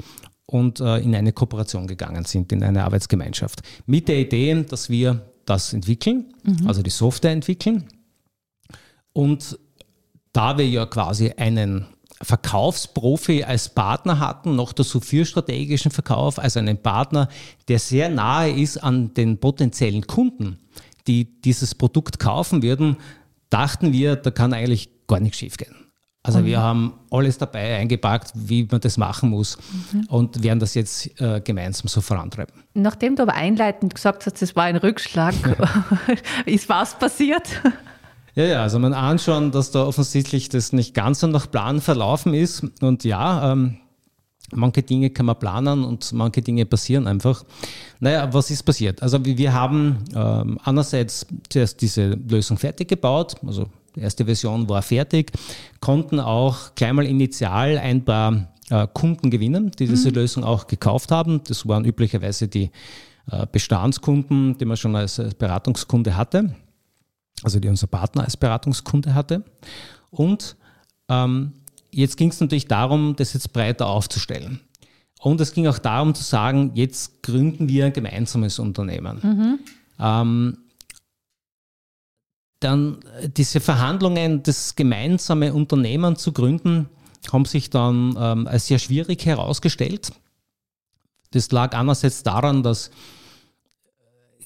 und 0.46 0.80
äh, 0.80 0.98
in 0.98 1.14
eine 1.14 1.32
Kooperation 1.32 1.86
gegangen 1.86 2.24
sind, 2.24 2.52
in 2.52 2.62
eine 2.62 2.84
Arbeitsgemeinschaft. 2.84 3.62
Mit 3.86 4.08
der 4.08 4.18
Idee, 4.18 4.64
dass 4.68 4.90
wir 4.90 5.22
das 5.46 5.72
entwickeln, 5.72 6.34
mhm. 6.42 6.66
also 6.66 6.82
die 6.82 6.90
Software 6.90 7.32
entwickeln. 7.32 7.84
Und 9.12 9.58
da 10.32 10.58
wir 10.58 10.68
ja 10.68 10.86
quasi 10.86 11.32
einen 11.36 11.86
Verkaufsprofi 12.22 13.44
als 13.44 13.68
Partner 13.68 14.18
hatten, 14.18 14.56
noch 14.56 14.72
dazu 14.72 15.00
für 15.00 15.24
strategischen 15.24 15.90
Verkauf, 15.90 16.38
also 16.38 16.58
einen 16.58 16.78
Partner, 16.78 17.28
der 17.68 17.78
sehr 17.78 18.08
nahe 18.08 18.50
ist 18.50 18.78
an 18.78 19.14
den 19.14 19.38
potenziellen 19.38 20.06
Kunden, 20.06 20.58
die 21.06 21.40
dieses 21.42 21.74
Produkt 21.74 22.18
kaufen 22.18 22.62
würden, 22.62 22.96
dachten 23.50 23.92
wir, 23.92 24.16
da 24.16 24.30
kann 24.30 24.52
eigentlich 24.52 24.88
gar 25.06 25.20
nichts 25.20 25.38
schiefgehen. 25.38 25.74
Also 26.26 26.38
mhm. 26.38 26.44
wir 26.46 26.60
haben 26.60 26.94
alles 27.10 27.36
dabei 27.36 27.76
eingepackt, 27.76 28.32
wie 28.34 28.66
man 28.68 28.80
das 28.80 28.96
machen 28.96 29.28
muss 29.28 29.58
mhm. 29.92 30.06
und 30.06 30.42
werden 30.42 30.58
das 30.58 30.74
jetzt 30.74 31.20
äh, 31.20 31.40
gemeinsam 31.42 31.86
so 31.86 32.00
vorantreiben. 32.00 32.54
Nachdem 32.72 33.14
du 33.14 33.22
aber 33.22 33.34
einleitend 33.34 33.94
gesagt 33.94 34.24
hast, 34.24 34.40
das 34.40 34.56
war 34.56 34.64
ein 34.64 34.76
Rückschlag, 34.76 35.34
ist 36.46 36.68
was 36.70 36.98
passiert? 36.98 37.48
Ja, 38.34 38.44
ja, 38.44 38.62
also 38.62 38.78
man 38.78 38.94
ahnt 38.94 39.20
schon, 39.20 39.52
dass 39.52 39.70
da 39.70 39.84
offensichtlich 39.84 40.48
das 40.48 40.72
nicht 40.72 40.94
ganz 40.94 41.20
so 41.20 41.26
nach 41.26 41.48
Plan 41.48 41.82
verlaufen 41.82 42.32
ist. 42.32 42.64
Und 42.80 43.04
ja, 43.04 43.52
ähm, 43.52 43.76
manche 44.50 44.82
Dinge 44.82 45.10
kann 45.10 45.26
man 45.26 45.38
planen 45.38 45.84
und 45.84 46.10
manche 46.14 46.40
Dinge 46.40 46.64
passieren 46.64 47.06
einfach. 47.06 47.44
Naja, 48.00 48.32
was 48.32 48.50
ist 48.50 48.62
passiert? 48.62 49.02
Also 49.02 49.24
wir 49.24 49.52
haben 49.52 49.98
ähm, 50.16 50.58
einerseits 50.64 51.26
zuerst 51.50 51.82
diese 51.82 52.14
Lösung 52.14 52.56
fertig 52.56 52.88
gebaut, 52.88 53.36
also 53.46 53.68
die 53.96 54.00
erste 54.00 54.24
Version 54.24 54.68
war 54.68 54.82
fertig, 54.82 55.32
konnten 55.80 56.20
auch 56.20 56.74
gleich 56.74 56.92
mal 56.92 57.06
initial 57.06 57.78
ein 57.78 58.04
paar 58.04 58.52
äh, 58.70 58.86
Kunden 58.92 59.30
gewinnen, 59.30 59.70
die 59.78 59.86
diese 59.86 60.08
mhm. 60.08 60.14
Lösung 60.16 60.44
auch 60.44 60.66
gekauft 60.66 61.10
haben. 61.10 61.42
Das 61.44 61.66
waren 61.68 61.84
üblicherweise 61.84 62.48
die 62.48 62.70
äh, 63.30 63.46
Bestandskunden, 63.50 64.58
die 64.58 64.64
man 64.64 64.76
schon 64.76 64.96
als, 64.96 65.20
als 65.20 65.34
Beratungskunde 65.34 66.16
hatte, 66.16 66.54
also 67.42 67.60
die 67.60 67.68
unser 67.68 67.86
Partner 67.86 68.24
als 68.24 68.36
Beratungskunde 68.36 69.14
hatte. 69.14 69.44
Und 70.10 70.56
ähm, 71.08 71.52
jetzt 71.90 72.16
ging 72.16 72.30
es 72.30 72.40
natürlich 72.40 72.68
darum, 72.68 73.14
das 73.16 73.32
jetzt 73.32 73.52
breiter 73.52 73.86
aufzustellen. 73.86 74.60
Und 75.20 75.40
es 75.40 75.52
ging 75.52 75.66
auch 75.66 75.78
darum 75.78 76.14
zu 76.14 76.22
sagen, 76.22 76.72
jetzt 76.74 77.22
gründen 77.22 77.68
wir 77.68 77.86
ein 77.86 77.92
gemeinsames 77.92 78.58
Unternehmen. 78.58 79.20
Mhm. 79.22 79.58
Ähm, 79.98 80.58
dann 82.64 82.98
äh, 83.20 83.28
diese 83.28 83.60
Verhandlungen, 83.60 84.42
das 84.42 84.74
gemeinsame 84.74 85.52
Unternehmen 85.52 86.16
zu 86.16 86.32
gründen, 86.32 86.88
haben 87.32 87.44
sich 87.44 87.70
dann 87.70 88.16
ähm, 88.18 88.46
als 88.46 88.66
sehr 88.66 88.78
schwierig 88.78 89.24
herausgestellt. 89.24 90.12
Das 91.30 91.50
lag 91.52 91.76
einerseits 91.76 92.22
daran, 92.22 92.62
dass 92.62 92.88
äh, 92.88 92.92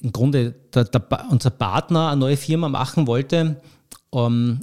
im 0.01 0.11
Grunde 0.11 0.51
der, 0.73 0.85
der, 0.85 1.25
unser 1.29 1.49
Partner 1.49 2.09
eine 2.09 2.19
neue 2.19 2.37
Firma 2.37 2.69
machen 2.69 3.07
wollte, 3.07 3.61
ähm, 4.13 4.59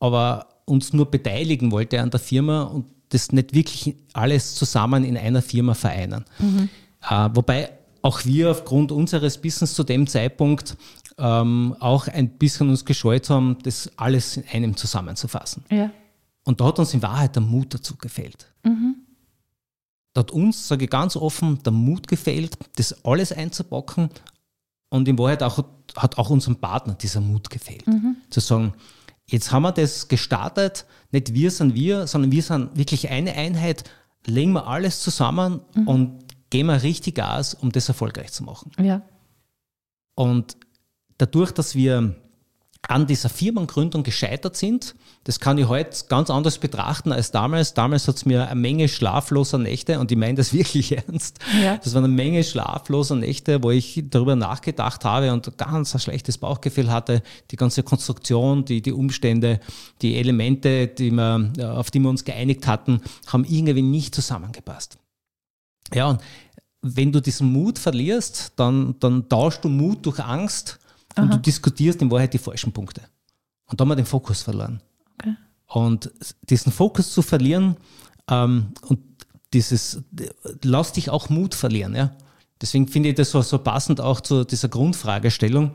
aber 0.00 0.48
uns 0.66 0.92
nur 0.92 1.10
beteiligen 1.10 1.70
wollte 1.72 2.00
an 2.00 2.10
der 2.10 2.20
Firma 2.20 2.62
und 2.62 2.86
das 3.10 3.32
nicht 3.32 3.54
wirklich 3.54 3.94
alles 4.12 4.54
zusammen 4.54 5.04
in 5.04 5.16
einer 5.16 5.42
Firma 5.42 5.74
vereinen. 5.74 6.24
Mhm. 6.38 6.68
Äh, 7.08 7.28
wobei 7.34 7.70
auch 8.02 8.24
wir 8.24 8.50
aufgrund 8.50 8.92
unseres 8.92 9.38
Business 9.38 9.74
zu 9.74 9.82
dem 9.82 10.06
Zeitpunkt 10.06 10.76
ähm, 11.18 11.76
auch 11.80 12.08
ein 12.08 12.30
bisschen 12.30 12.70
uns 12.70 12.84
gescheut 12.84 13.30
haben, 13.30 13.58
das 13.62 13.90
alles 13.96 14.36
in 14.36 14.44
einem 14.48 14.76
zusammenzufassen. 14.76 15.64
Ja. 15.70 15.90
Und 16.44 16.60
da 16.60 16.66
hat 16.66 16.78
uns 16.78 16.94
in 16.94 17.02
Wahrheit 17.02 17.34
der 17.34 17.42
Mut 17.42 17.74
dazu 17.74 17.96
gefehlt. 17.96 18.46
Mhm. 18.64 18.96
Da 20.12 20.20
hat 20.20 20.30
uns, 20.30 20.68
sage 20.68 20.84
ich 20.84 20.90
ganz 20.90 21.16
offen, 21.16 21.62
der 21.62 21.72
Mut 21.72 22.06
gefehlt, 22.06 22.56
das 22.76 23.04
alles 23.04 23.32
einzupacken. 23.32 24.10
Und 24.90 25.08
in 25.08 25.18
Wahrheit 25.18 25.42
auch, 25.42 25.64
hat 25.96 26.18
auch 26.18 26.30
unserem 26.30 26.56
Partner 26.56 26.94
dieser 26.94 27.20
Mut 27.20 27.50
gefehlt. 27.50 27.86
Mhm. 27.86 28.16
Zu 28.30 28.40
sagen, 28.40 28.74
jetzt 29.26 29.50
haben 29.50 29.62
wir 29.62 29.72
das 29.72 30.08
gestartet, 30.08 30.86
nicht 31.10 31.34
wir 31.34 31.50
sind 31.50 31.74
wir, 31.74 32.06
sondern 32.06 32.30
wir 32.30 32.42
sind 32.42 32.76
wirklich 32.76 33.08
eine 33.10 33.34
Einheit, 33.34 33.84
legen 34.26 34.52
wir 34.52 34.66
alles 34.66 35.00
zusammen 35.00 35.60
mhm. 35.74 35.88
und 35.88 36.24
gehen 36.50 36.66
wir 36.66 36.82
richtig 36.82 37.16
Gas, 37.16 37.54
um 37.54 37.72
das 37.72 37.88
erfolgreich 37.88 38.30
zu 38.30 38.44
machen. 38.44 38.70
Ja. 38.80 39.02
Und 40.14 40.56
dadurch, 41.18 41.52
dass 41.52 41.74
wir 41.74 42.14
an 42.88 43.06
dieser 43.06 43.28
Firmengründung 43.28 44.02
gescheitert 44.02 44.56
sind. 44.56 44.94
Das 45.24 45.40
kann 45.40 45.56
ich 45.56 45.68
heute 45.68 45.96
ganz 46.08 46.28
anders 46.28 46.58
betrachten 46.58 47.12
als 47.12 47.30
damals. 47.30 47.72
Damals 47.72 48.06
hat 48.08 48.16
es 48.16 48.26
mir 48.26 48.46
eine 48.46 48.60
Menge 48.60 48.88
schlafloser 48.88 49.58
Nächte, 49.58 49.98
und 49.98 50.12
ich 50.12 50.18
meine 50.18 50.34
das 50.34 50.52
wirklich 50.52 50.92
ernst. 50.96 51.38
Ja. 51.62 51.78
Das 51.78 51.94
waren 51.94 52.04
eine 52.04 52.12
Menge 52.12 52.44
schlafloser 52.44 53.16
Nächte, 53.16 53.62
wo 53.62 53.70
ich 53.70 54.04
darüber 54.10 54.36
nachgedacht 54.36 55.04
habe 55.04 55.32
und 55.32 55.56
ganz 55.56 55.94
ein 55.94 56.00
schlechtes 56.00 56.38
Bauchgefühl 56.38 56.90
hatte. 56.92 57.22
Die 57.50 57.56
ganze 57.56 57.82
Konstruktion, 57.82 58.64
die, 58.64 58.82
die 58.82 58.92
Umstände, 58.92 59.60
die 60.02 60.16
Elemente, 60.16 60.88
die 60.88 61.10
wir, 61.10 61.50
auf 61.74 61.90
die 61.90 62.00
wir 62.00 62.10
uns 62.10 62.24
geeinigt 62.24 62.66
hatten, 62.66 63.00
haben 63.26 63.44
irgendwie 63.44 63.82
nicht 63.82 64.14
zusammengepasst. 64.14 64.98
Ja, 65.94 66.10
und 66.10 66.20
wenn 66.82 67.12
du 67.12 67.20
diesen 67.20 67.50
Mut 67.50 67.78
verlierst, 67.78 68.52
dann, 68.56 68.96
dann 69.00 69.28
tauschst 69.28 69.64
du 69.64 69.70
Mut 69.70 70.04
durch 70.04 70.20
Angst 70.20 70.78
und 71.16 71.32
du 71.32 71.38
diskutierst 71.38 72.02
in 72.02 72.10
Wahrheit 72.10 72.34
die 72.34 72.38
falschen 72.38 72.72
Punkte. 72.72 73.02
Und 73.66 73.80
da 73.80 73.82
haben 73.82 73.88
wir 73.90 73.96
den 73.96 74.06
Fokus 74.06 74.42
verloren. 74.42 74.80
Okay. 75.14 75.36
Und 75.66 76.12
diesen 76.48 76.72
Fokus 76.72 77.12
zu 77.12 77.22
verlieren 77.22 77.76
ähm, 78.28 78.72
und 78.82 79.00
dieses, 79.52 80.02
lass 80.62 80.92
dich 80.92 81.10
auch 81.10 81.28
Mut 81.30 81.54
verlieren. 81.54 81.94
Ja? 81.94 82.12
Deswegen 82.60 82.88
finde 82.88 83.10
ich 83.10 83.14
das 83.14 83.30
so, 83.30 83.40
so 83.42 83.58
passend 83.58 84.00
auch 84.00 84.20
zu 84.20 84.44
dieser 84.44 84.68
Grundfragestellung. 84.68 85.72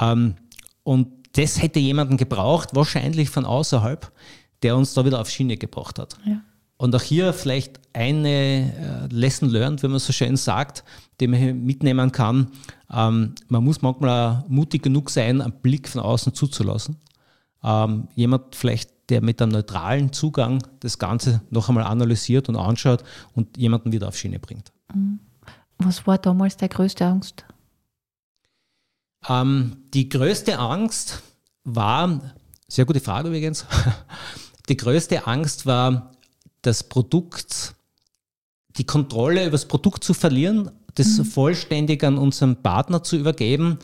Ähm, 0.00 0.34
und 0.82 1.08
das 1.32 1.62
hätte 1.62 1.78
jemanden 1.78 2.16
gebraucht, 2.16 2.74
wahrscheinlich 2.74 3.30
von 3.30 3.44
außerhalb, 3.44 4.12
der 4.62 4.76
uns 4.76 4.94
da 4.94 5.04
wieder 5.04 5.20
auf 5.20 5.30
Schiene 5.30 5.56
gebracht 5.56 5.98
hat. 5.98 6.16
Ja. 6.24 6.40
Und 6.82 6.96
auch 6.96 7.02
hier 7.02 7.32
vielleicht 7.32 7.78
eine 7.92 9.08
äh, 9.08 9.14
Lesson 9.14 9.48
learned, 9.48 9.84
wenn 9.84 9.92
man 9.92 10.00
so 10.00 10.12
schön 10.12 10.36
sagt, 10.36 10.82
die 11.20 11.28
man 11.28 11.62
mitnehmen 11.62 12.10
kann. 12.10 12.48
Ähm, 12.92 13.36
man 13.46 13.62
muss 13.62 13.82
manchmal 13.82 14.44
mutig 14.48 14.82
genug 14.82 15.08
sein, 15.10 15.40
einen 15.40 15.52
Blick 15.60 15.88
von 15.88 16.00
außen 16.00 16.34
zuzulassen. 16.34 16.96
Ähm, 17.62 18.08
jemand 18.16 18.56
vielleicht, 18.56 18.90
der 19.10 19.22
mit 19.22 19.40
einem 19.40 19.52
neutralen 19.52 20.12
Zugang 20.12 20.66
das 20.80 20.98
Ganze 20.98 21.42
noch 21.50 21.68
einmal 21.68 21.84
analysiert 21.84 22.48
und 22.48 22.56
anschaut 22.56 23.04
und 23.36 23.56
jemanden 23.56 23.92
wieder 23.92 24.08
auf 24.08 24.16
Schiene 24.16 24.40
bringt. 24.40 24.72
Mhm. 24.92 25.20
Was 25.78 26.04
war 26.08 26.18
damals 26.18 26.56
deine 26.56 26.70
größte 26.70 27.06
Angst? 27.06 27.44
Ähm, 29.28 29.76
die 29.94 30.08
größte 30.08 30.58
Angst 30.58 31.22
war, 31.62 32.34
sehr 32.66 32.86
gute 32.86 32.98
Frage 32.98 33.28
übrigens, 33.28 33.66
die 34.68 34.76
größte 34.76 35.28
Angst 35.28 35.64
war, 35.64 36.08
das 36.62 36.84
Produkt, 36.84 37.74
die 38.76 38.84
Kontrolle 38.84 39.42
über 39.42 39.52
das 39.52 39.66
Produkt 39.66 40.04
zu 40.04 40.14
verlieren, 40.14 40.70
das 40.94 41.18
mhm. 41.18 41.24
vollständig 41.24 42.04
an 42.04 42.18
unseren 42.18 42.62
Partner 42.62 43.02
zu 43.02 43.16
übergeben 43.16 43.78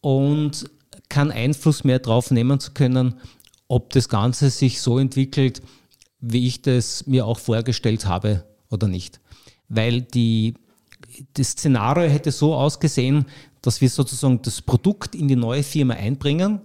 und 0.00 0.70
keinen 1.08 1.30
Einfluss 1.30 1.84
mehr 1.84 1.98
drauf 1.98 2.30
nehmen 2.30 2.58
zu 2.60 2.72
können, 2.72 3.14
ob 3.68 3.90
das 3.90 4.08
Ganze 4.08 4.50
sich 4.50 4.80
so 4.80 4.98
entwickelt, 4.98 5.62
wie 6.20 6.46
ich 6.46 6.62
das 6.62 7.06
mir 7.06 7.26
auch 7.26 7.38
vorgestellt 7.38 8.06
habe 8.06 8.44
oder 8.70 8.88
nicht. 8.88 9.20
Weil 9.68 10.02
die, 10.02 10.54
das 11.34 11.50
Szenario 11.50 12.08
hätte 12.08 12.32
so 12.32 12.54
ausgesehen, 12.54 13.26
dass 13.60 13.80
wir 13.80 13.88
sozusagen 13.88 14.42
das 14.42 14.62
Produkt 14.62 15.14
in 15.14 15.28
die 15.28 15.36
neue 15.36 15.62
Firma 15.62 15.94
einbringen, 15.94 16.60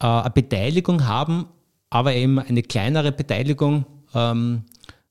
äh, 0.00 0.06
eine 0.06 0.30
Beteiligung 0.30 1.06
haben, 1.06 1.46
aber 1.90 2.14
eben 2.14 2.38
eine 2.38 2.62
kleinere 2.62 3.12
Beteiligung 3.12 3.86
ähm, 4.14 4.64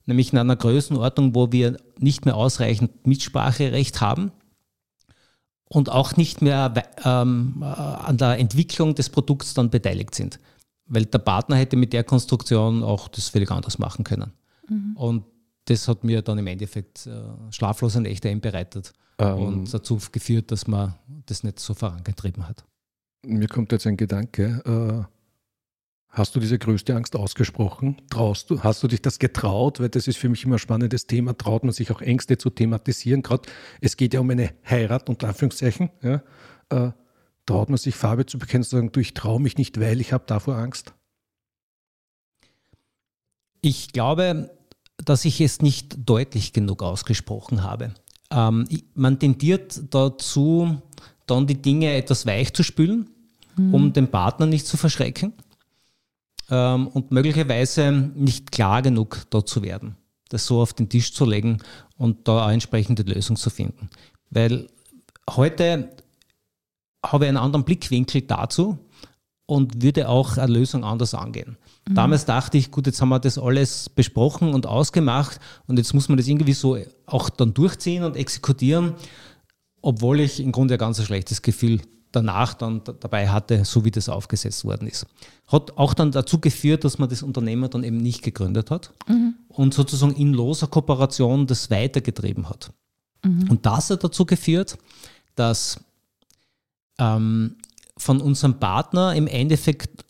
nämlich 0.06 0.32
in 0.32 0.38
einer 0.38 0.56
Größenordnung, 0.56 1.34
wo 1.34 1.52
wir 1.52 1.76
nicht 1.98 2.24
mehr 2.24 2.36
ausreichend 2.36 3.06
Mitspracherecht 3.06 4.00
haben 4.00 4.32
und 5.68 5.90
auch 5.90 6.16
nicht 6.16 6.42
mehr 6.42 6.72
ähm, 7.04 7.56
äh, 7.60 7.64
an 7.64 8.16
der 8.16 8.38
Entwicklung 8.38 8.94
des 8.94 9.08
Produkts 9.08 9.54
dann 9.54 9.70
beteiligt 9.70 10.14
sind. 10.14 10.38
Weil 10.86 11.06
der 11.06 11.18
Partner 11.18 11.56
hätte 11.56 11.76
mit 11.76 11.92
der 11.92 12.04
Konstruktion 12.04 12.82
auch 12.82 13.08
das 13.08 13.28
völlig 13.28 13.50
anders 13.50 13.78
machen 13.78 14.04
können. 14.04 14.32
Mhm. 14.68 14.96
Und 14.96 15.24
das 15.64 15.88
hat 15.88 16.04
mir 16.04 16.20
dann 16.20 16.38
im 16.38 16.46
Endeffekt 16.46 17.06
äh, 17.06 17.22
schlaflose 17.50 18.00
Nächte 18.00 18.28
einbereitet 18.28 18.92
ähm, 19.18 19.38
und 19.38 19.74
dazu 19.74 19.98
geführt, 20.12 20.50
dass 20.50 20.66
man 20.66 20.94
das 21.26 21.42
nicht 21.42 21.58
so 21.58 21.72
vorangetrieben 21.72 22.46
hat. 22.46 22.64
Mir 23.24 23.48
kommt 23.48 23.72
jetzt 23.72 23.86
ein 23.86 23.96
Gedanke. 23.96 25.06
Äh 25.08 25.13
Hast 26.14 26.36
du 26.36 26.40
diese 26.40 26.60
größte 26.60 26.94
Angst 26.94 27.16
ausgesprochen? 27.16 28.00
Traust 28.08 28.48
du, 28.48 28.62
hast 28.62 28.84
du 28.84 28.88
dich 28.88 29.02
das 29.02 29.18
getraut? 29.18 29.80
Weil 29.80 29.88
das 29.88 30.06
ist 30.06 30.16
für 30.16 30.28
mich 30.28 30.44
immer 30.44 30.56
ein 30.56 30.60
spannendes 30.60 31.08
Thema. 31.08 31.36
Traut 31.36 31.64
man 31.64 31.72
sich 31.72 31.90
auch 31.90 32.00
Ängste 32.00 32.38
zu 32.38 32.50
thematisieren? 32.50 33.22
Gerade 33.22 33.48
es 33.80 33.96
geht 33.96 34.14
ja 34.14 34.20
um 34.20 34.30
eine 34.30 34.54
Heirat, 34.64 35.08
unter 35.08 35.26
Anführungszeichen. 35.26 35.90
Ja? 36.02 36.22
Äh, 36.68 36.92
traut 37.46 37.68
man 37.68 37.78
sich 37.78 37.96
Farbe 37.96 38.26
zu 38.26 38.38
bekennen, 38.38 38.62
zu 38.62 38.76
sagen, 38.76 38.92
du, 38.92 39.00
ich 39.00 39.14
traue 39.14 39.40
mich 39.40 39.58
nicht, 39.58 39.80
weil 39.80 40.00
ich 40.00 40.12
habe 40.12 40.22
davor 40.28 40.54
Angst? 40.54 40.94
Ich 43.60 43.90
glaube, 43.92 44.56
dass 44.98 45.24
ich 45.24 45.40
es 45.40 45.62
nicht 45.62 46.08
deutlich 46.08 46.52
genug 46.52 46.84
ausgesprochen 46.84 47.64
habe. 47.64 47.92
Ähm, 48.30 48.68
man 48.94 49.18
tendiert 49.18 49.82
dazu, 49.92 50.80
dann 51.26 51.48
die 51.48 51.60
Dinge 51.60 51.92
etwas 51.96 52.24
weich 52.24 52.54
zu 52.54 52.62
spülen, 52.62 53.10
mhm. 53.56 53.74
um 53.74 53.92
den 53.92 54.12
Partner 54.12 54.46
nicht 54.46 54.68
zu 54.68 54.76
verschrecken. 54.76 55.32
Ähm, 56.50 56.88
und 56.88 57.10
möglicherweise 57.10 57.90
nicht 57.92 58.52
klar 58.52 58.82
genug 58.82 59.22
dort 59.30 59.48
zu 59.48 59.62
werden, 59.62 59.96
das 60.28 60.46
so 60.46 60.60
auf 60.60 60.72
den 60.72 60.88
Tisch 60.88 61.12
zu 61.12 61.24
legen 61.24 61.58
und 61.96 62.28
da 62.28 62.44
eine 62.44 62.54
entsprechende 62.54 63.02
Lösung 63.02 63.36
zu 63.36 63.50
finden. 63.50 63.88
Weil 64.30 64.68
heute 65.30 65.90
habe 67.04 67.24
ich 67.24 67.28
einen 67.28 67.38
anderen 67.38 67.64
Blickwinkel 67.64 68.22
dazu 68.22 68.78
und 69.46 69.82
würde 69.82 70.08
auch 70.08 70.38
eine 70.38 70.52
Lösung 70.52 70.84
anders 70.84 71.14
angehen. 71.14 71.56
Mhm. 71.88 71.94
Damals 71.94 72.24
dachte 72.24 72.56
ich, 72.56 72.70
gut, 72.70 72.86
jetzt 72.86 73.00
haben 73.00 73.10
wir 73.10 73.18
das 73.18 73.38
alles 73.38 73.88
besprochen 73.88 74.54
und 74.54 74.66
ausgemacht 74.66 75.38
und 75.66 75.78
jetzt 75.78 75.92
muss 75.94 76.08
man 76.08 76.16
das 76.16 76.28
irgendwie 76.28 76.54
so 76.54 76.78
auch 77.06 77.30
dann 77.30 77.52
durchziehen 77.52 78.04
und 78.04 78.16
exekutieren, 78.16 78.94
obwohl 79.82 80.20
ich 80.20 80.40
im 80.40 80.52
Grunde 80.52 80.74
ein 80.74 80.78
ganz 80.78 81.02
schlechtes 81.02 81.42
Gefühl 81.42 81.80
danach 82.14 82.54
dann 82.54 82.82
dabei 83.00 83.28
hatte, 83.28 83.64
so 83.64 83.84
wie 83.84 83.90
das 83.90 84.08
aufgesetzt 84.08 84.64
worden 84.64 84.88
ist. 84.88 85.06
Hat 85.46 85.76
auch 85.76 85.94
dann 85.94 86.12
dazu 86.12 86.40
geführt, 86.40 86.84
dass 86.84 86.98
man 86.98 87.08
das 87.08 87.22
Unternehmen 87.22 87.68
dann 87.70 87.84
eben 87.84 87.96
nicht 87.96 88.22
gegründet 88.22 88.70
hat 88.70 88.92
mhm. 89.06 89.34
und 89.48 89.74
sozusagen 89.74 90.14
in 90.14 90.32
loser 90.32 90.66
Kooperation 90.66 91.46
das 91.46 91.70
weitergetrieben 91.70 92.48
hat. 92.48 92.70
Mhm. 93.24 93.50
Und 93.50 93.66
das 93.66 93.90
hat 93.90 94.04
dazu 94.04 94.24
geführt, 94.24 94.78
dass 95.34 95.80
ähm, 96.98 97.56
von 97.96 98.20
unserem 98.20 98.58
Partner 98.58 99.14
im 99.14 99.26
Endeffekt 99.26 100.04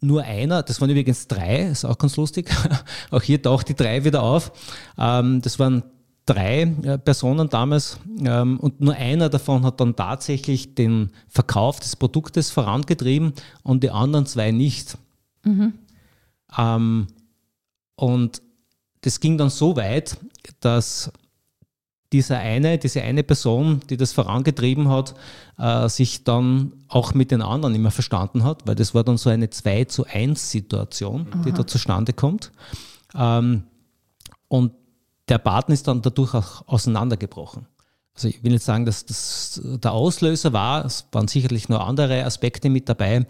nur 0.00 0.22
einer, 0.22 0.62
das 0.62 0.80
waren 0.80 0.90
übrigens 0.90 1.28
drei, 1.28 1.62
ist 1.62 1.84
auch 1.84 1.98
ganz 1.98 2.16
lustig, 2.16 2.50
auch 3.10 3.22
hier 3.22 3.40
taucht 3.40 3.68
die 3.68 3.74
drei 3.74 4.04
wieder 4.04 4.22
auf. 4.22 4.52
Ähm, 4.98 5.40
das 5.40 5.58
waren 5.58 5.82
drei 6.26 6.62
äh, 6.62 6.98
Personen 6.98 7.48
damals 7.48 7.98
ähm, 8.24 8.58
und 8.58 8.80
nur 8.80 8.94
einer 8.94 9.28
davon 9.28 9.64
hat 9.64 9.80
dann 9.80 9.94
tatsächlich 9.94 10.74
den 10.74 11.10
Verkauf 11.28 11.80
des 11.80 11.96
Produktes 11.96 12.50
vorangetrieben 12.50 13.34
und 13.62 13.82
die 13.82 13.90
anderen 13.90 14.26
zwei 14.26 14.50
nicht. 14.50 14.96
Mhm. 15.44 15.74
Ähm, 16.56 17.06
und 17.96 18.42
das 19.02 19.20
ging 19.20 19.36
dann 19.36 19.50
so 19.50 19.76
weit, 19.76 20.16
dass 20.60 21.12
dieser 22.12 22.38
eine, 22.38 22.78
diese 22.78 23.02
eine 23.02 23.22
Person, 23.22 23.80
die 23.90 23.96
das 23.96 24.12
vorangetrieben 24.12 24.88
hat, 24.88 25.14
äh, 25.58 25.88
sich 25.88 26.24
dann 26.24 26.72
auch 26.88 27.12
mit 27.12 27.32
den 27.32 27.42
anderen 27.42 27.74
immer 27.74 27.90
verstanden 27.90 28.44
hat, 28.44 28.66
weil 28.66 28.76
das 28.76 28.94
war 28.94 29.02
dann 29.04 29.16
so 29.16 29.30
eine 29.30 29.50
2 29.50 29.84
zu 29.86 30.06
1 30.06 30.50
Situation, 30.50 31.26
die 31.44 31.52
da 31.52 31.66
zustande 31.66 32.12
kommt. 32.12 32.52
Ähm, 33.14 33.64
und 34.48 34.72
der 35.28 35.38
Partner 35.38 35.74
ist 35.74 35.88
dann 35.88 36.02
dadurch 36.02 36.34
auch 36.34 36.66
auseinandergebrochen. 36.66 37.66
Also 38.14 38.28
ich 38.28 38.44
will 38.44 38.52
nicht 38.52 38.64
sagen, 38.64 38.84
dass 38.84 39.04
das 39.06 39.60
der 39.64 39.92
Auslöser 39.92 40.52
war, 40.52 40.84
es 40.84 41.06
waren 41.10 41.26
sicherlich 41.26 41.68
noch 41.68 41.84
andere 41.84 42.24
Aspekte 42.24 42.70
mit 42.70 42.88
dabei, 42.88 43.26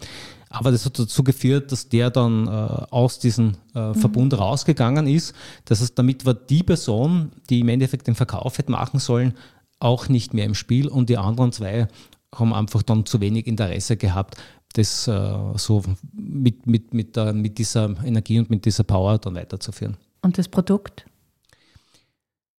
aber 0.49 0.71
das 0.71 0.85
hat 0.85 0.99
dazu 0.99 1.23
geführt, 1.23 1.71
dass 1.71 1.89
der 1.89 2.11
dann 2.11 2.47
äh, 2.47 2.49
aus 2.49 3.17
diesem 3.17 3.55
äh, 3.73 3.79
mhm. 3.79 3.95
Verbund 3.95 4.37
rausgegangen 4.37 5.07
ist. 5.07 5.33
Das 5.65 5.81
heißt, 5.81 5.97
damit 5.97 6.25
war 6.25 6.35
die 6.35 6.61
Person, 6.61 7.31
die 7.49 7.61
im 7.61 7.69
Endeffekt 7.69 8.05
den 8.05 8.13
Verkauf 8.13 8.59
hätte 8.59 8.71
machen 8.71 8.99
sollen, 8.99 9.33
auch 9.79 10.07
nicht 10.07 10.35
mehr 10.35 10.45
im 10.45 10.53
Spiel 10.53 10.87
und 10.87 11.09
die 11.09 11.17
anderen 11.17 11.51
zwei 11.51 11.87
haben 12.33 12.53
einfach 12.53 12.83
dann 12.83 13.05
zu 13.05 13.21
wenig 13.21 13.47
Interesse 13.47 13.97
gehabt, 13.97 14.35
das 14.73 15.07
äh, 15.07 15.33
so 15.55 15.81
mit, 16.13 16.67
mit, 16.67 16.93
mit, 16.93 17.15
mit 17.15 17.57
dieser 17.57 17.95
Energie 18.03 18.37
und 18.39 18.49
mit 18.51 18.65
dieser 18.65 18.83
Power 18.83 19.17
dann 19.17 19.35
weiterzuführen. 19.35 19.97
Und 20.21 20.37
das 20.37 20.47
Produkt? 20.47 21.05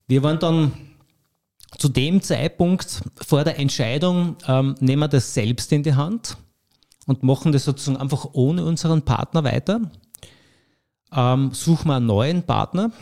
Wir 0.07 0.23
waren 0.23 0.39
dann 0.39 0.73
zu 1.79 1.89
dem 1.89 2.23
Zeitpunkt 2.23 3.03
vor 3.17 3.45
der 3.45 3.59
Entscheidung, 3.59 4.37
ähm, 4.47 4.77
nehmen 4.81 5.03
wir 5.03 5.09
das 5.09 5.35
selbst 5.35 5.73
in 5.73 5.83
die 5.83 5.95
Hand 5.95 6.37
und 7.07 7.23
machen 7.23 7.53
das 7.53 7.65
sozusagen 7.65 7.97
einfach 7.97 8.29
ohne 8.33 8.65
unseren 8.65 9.03
Partner 9.03 9.45
weiter. 9.45 9.81
Ähm, 11.13 11.53
suchen 11.53 11.89
wir 11.89 11.97
einen 11.97 12.07
neuen 12.07 12.43
Partner 12.45 12.93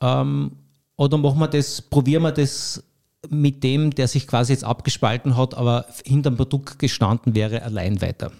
ähm, 0.00 0.52
oder 0.96 1.18
machen 1.18 1.38
wir 1.38 1.48
das, 1.48 1.82
probieren 1.82 2.22
wir 2.22 2.32
das 2.32 2.82
mit 3.28 3.62
dem, 3.62 3.94
der 3.94 4.08
sich 4.08 4.26
quasi 4.26 4.52
jetzt 4.52 4.64
abgespalten 4.64 5.36
hat, 5.36 5.54
aber 5.54 5.86
hinterm 6.04 6.36
Produkt 6.36 6.78
gestanden 6.78 7.34
wäre, 7.34 7.62
allein 7.62 8.00
weiter. 8.00 8.32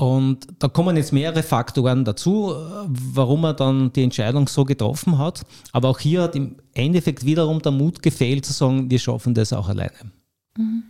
Und 0.00 0.46
da 0.60 0.68
kommen 0.68 0.96
jetzt 0.96 1.12
mehrere 1.12 1.42
Faktoren 1.42 2.04
dazu, 2.04 2.54
warum 2.86 3.44
er 3.44 3.54
dann 3.54 3.92
die 3.92 4.04
Entscheidung 4.04 4.46
so 4.46 4.64
getroffen 4.64 5.18
hat. 5.18 5.44
Aber 5.72 5.88
auch 5.88 5.98
hier 5.98 6.22
hat 6.22 6.36
im 6.36 6.56
Endeffekt 6.72 7.24
wiederum 7.24 7.60
der 7.60 7.72
Mut 7.72 8.00
gefehlt 8.00 8.46
zu 8.46 8.52
sagen, 8.52 8.88
wir 8.88 9.00
schaffen 9.00 9.34
das 9.34 9.52
auch 9.52 9.68
alleine. 9.68 10.12
Mhm. 10.56 10.84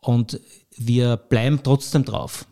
Und 0.00 0.40
wir 0.76 1.16
bleiben 1.16 1.60
trotzdem 1.62 2.04
drauf. 2.04 2.46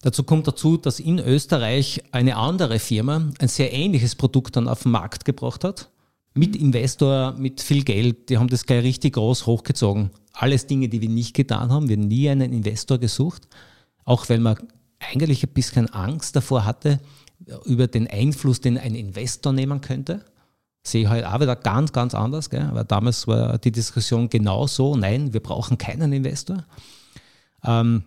Dazu 0.00 0.22
kommt 0.22 0.46
dazu, 0.48 0.78
dass 0.78 0.98
in 0.98 1.18
Österreich 1.18 2.02
eine 2.12 2.36
andere 2.36 2.78
Firma 2.78 3.28
ein 3.38 3.48
sehr 3.48 3.74
ähnliches 3.74 4.14
Produkt 4.14 4.56
dann 4.56 4.68
auf 4.68 4.84
den 4.84 4.92
Markt 4.92 5.26
gebracht 5.26 5.64
hat. 5.64 5.90
Mit 6.32 6.56
Investor, 6.56 7.32
mit 7.32 7.60
viel 7.60 7.84
Geld. 7.84 8.30
Die 8.30 8.38
haben 8.38 8.48
das 8.48 8.64
gleich 8.64 8.84
richtig 8.84 9.14
groß 9.14 9.44
hochgezogen. 9.44 10.10
Alles 10.40 10.68
Dinge, 10.68 10.88
die 10.88 11.00
wir 11.00 11.08
nicht 11.08 11.34
getan 11.34 11.72
haben. 11.72 11.88
Wir 11.88 11.96
haben 11.96 12.06
nie 12.06 12.30
einen 12.30 12.52
Investor 12.52 12.98
gesucht. 12.98 13.48
Auch 14.04 14.28
weil 14.28 14.38
man 14.38 14.56
eigentlich 15.00 15.42
ein 15.42 15.52
bisschen 15.52 15.88
Angst 15.92 16.36
davor 16.36 16.64
hatte, 16.64 17.00
über 17.64 17.88
den 17.88 18.06
Einfluss, 18.06 18.60
den 18.60 18.78
ein 18.78 18.94
Investor 18.94 19.52
nehmen 19.52 19.80
könnte. 19.80 20.24
Sehe 20.84 21.02
ich 21.02 21.08
heute 21.08 21.28
auch 21.28 21.40
wieder 21.40 21.56
ganz, 21.56 21.92
ganz 21.92 22.14
anders. 22.14 22.50
Gell? 22.50 22.62
Aber 22.62 22.84
damals 22.84 23.26
war 23.26 23.58
die 23.58 23.72
Diskussion 23.72 24.28
genau 24.28 24.68
so, 24.68 24.96
nein, 24.96 25.32
wir 25.32 25.40
brauchen 25.40 25.76
keinen 25.76 26.12
Investor. 26.12 26.64
Ähm, 27.64 28.04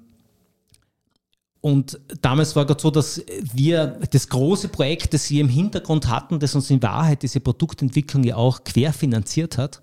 und 1.59 1.99
damals 2.21 2.55
war 2.55 2.65
gerade 2.65 2.81
so, 2.81 2.91
dass 2.91 3.21
wir 3.53 3.99
das 4.09 4.29
große 4.29 4.69
Projekt, 4.69 5.13
das 5.13 5.29
wir 5.29 5.41
im 5.41 5.49
Hintergrund 5.49 6.07
hatten, 6.07 6.39
das 6.39 6.55
uns 6.55 6.69
in 6.69 6.81
Wahrheit 6.81 7.23
diese 7.23 7.41
Produktentwicklung 7.41 8.23
ja 8.23 8.37
auch 8.37 8.63
querfinanziert 8.63 9.57
hat 9.57 9.81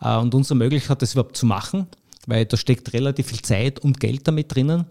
und 0.00 0.34
uns 0.34 0.50
ermöglicht 0.50 0.88
hat, 0.88 1.02
das 1.02 1.12
überhaupt 1.12 1.36
zu 1.36 1.46
machen, 1.46 1.86
weil 2.26 2.46
da 2.46 2.56
steckt 2.56 2.92
relativ 2.92 3.28
viel 3.28 3.42
Zeit 3.42 3.78
und 3.80 4.00
Geld 4.00 4.26
damit 4.26 4.54
drinnen, 4.54 4.86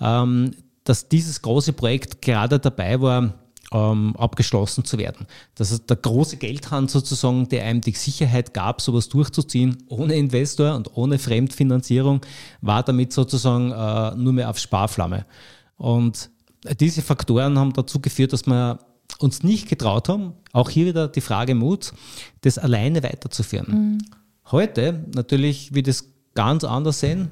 ähm, 0.00 0.52
dass 0.84 1.08
dieses 1.08 1.42
große 1.42 1.72
Projekt 1.72 2.22
gerade 2.22 2.58
dabei 2.58 3.00
war, 3.00 3.34
ähm, 3.72 4.14
abgeschlossen 4.16 4.84
zu 4.84 4.98
werden. 4.98 5.26
Das 5.54 5.70
ist 5.70 5.88
der 5.88 5.96
große 5.96 6.36
Geldhand 6.36 6.90
sozusagen, 6.90 7.48
der 7.48 7.64
einem 7.64 7.80
die 7.80 7.92
Sicherheit 7.92 8.52
gab, 8.52 8.80
sowas 8.80 9.08
durchzuziehen, 9.08 9.78
ohne 9.88 10.14
Investor 10.14 10.74
und 10.74 10.96
ohne 10.96 11.18
Fremdfinanzierung, 11.18 12.20
war 12.60 12.82
damit 12.82 13.12
sozusagen 13.12 13.72
äh, 13.72 14.14
nur 14.16 14.32
mehr 14.32 14.50
auf 14.50 14.58
Sparflamme. 14.58 15.24
Und 15.76 16.30
diese 16.80 17.02
Faktoren 17.02 17.58
haben 17.58 17.72
dazu 17.72 18.00
geführt, 18.00 18.32
dass 18.32 18.46
wir 18.46 18.78
uns 19.18 19.42
nicht 19.42 19.68
getraut 19.68 20.08
haben, 20.08 20.34
auch 20.52 20.70
hier 20.70 20.86
wieder 20.86 21.08
die 21.08 21.20
Frage 21.20 21.54
Mut, 21.54 21.92
das 22.42 22.58
alleine 22.58 23.02
weiterzuführen. 23.02 23.66
Mhm. 23.68 23.98
Heute 24.52 25.04
natürlich 25.14 25.74
wird 25.74 25.88
es 25.88 26.12
ganz 26.34 26.62
anders 26.62 27.00
sehen, 27.00 27.30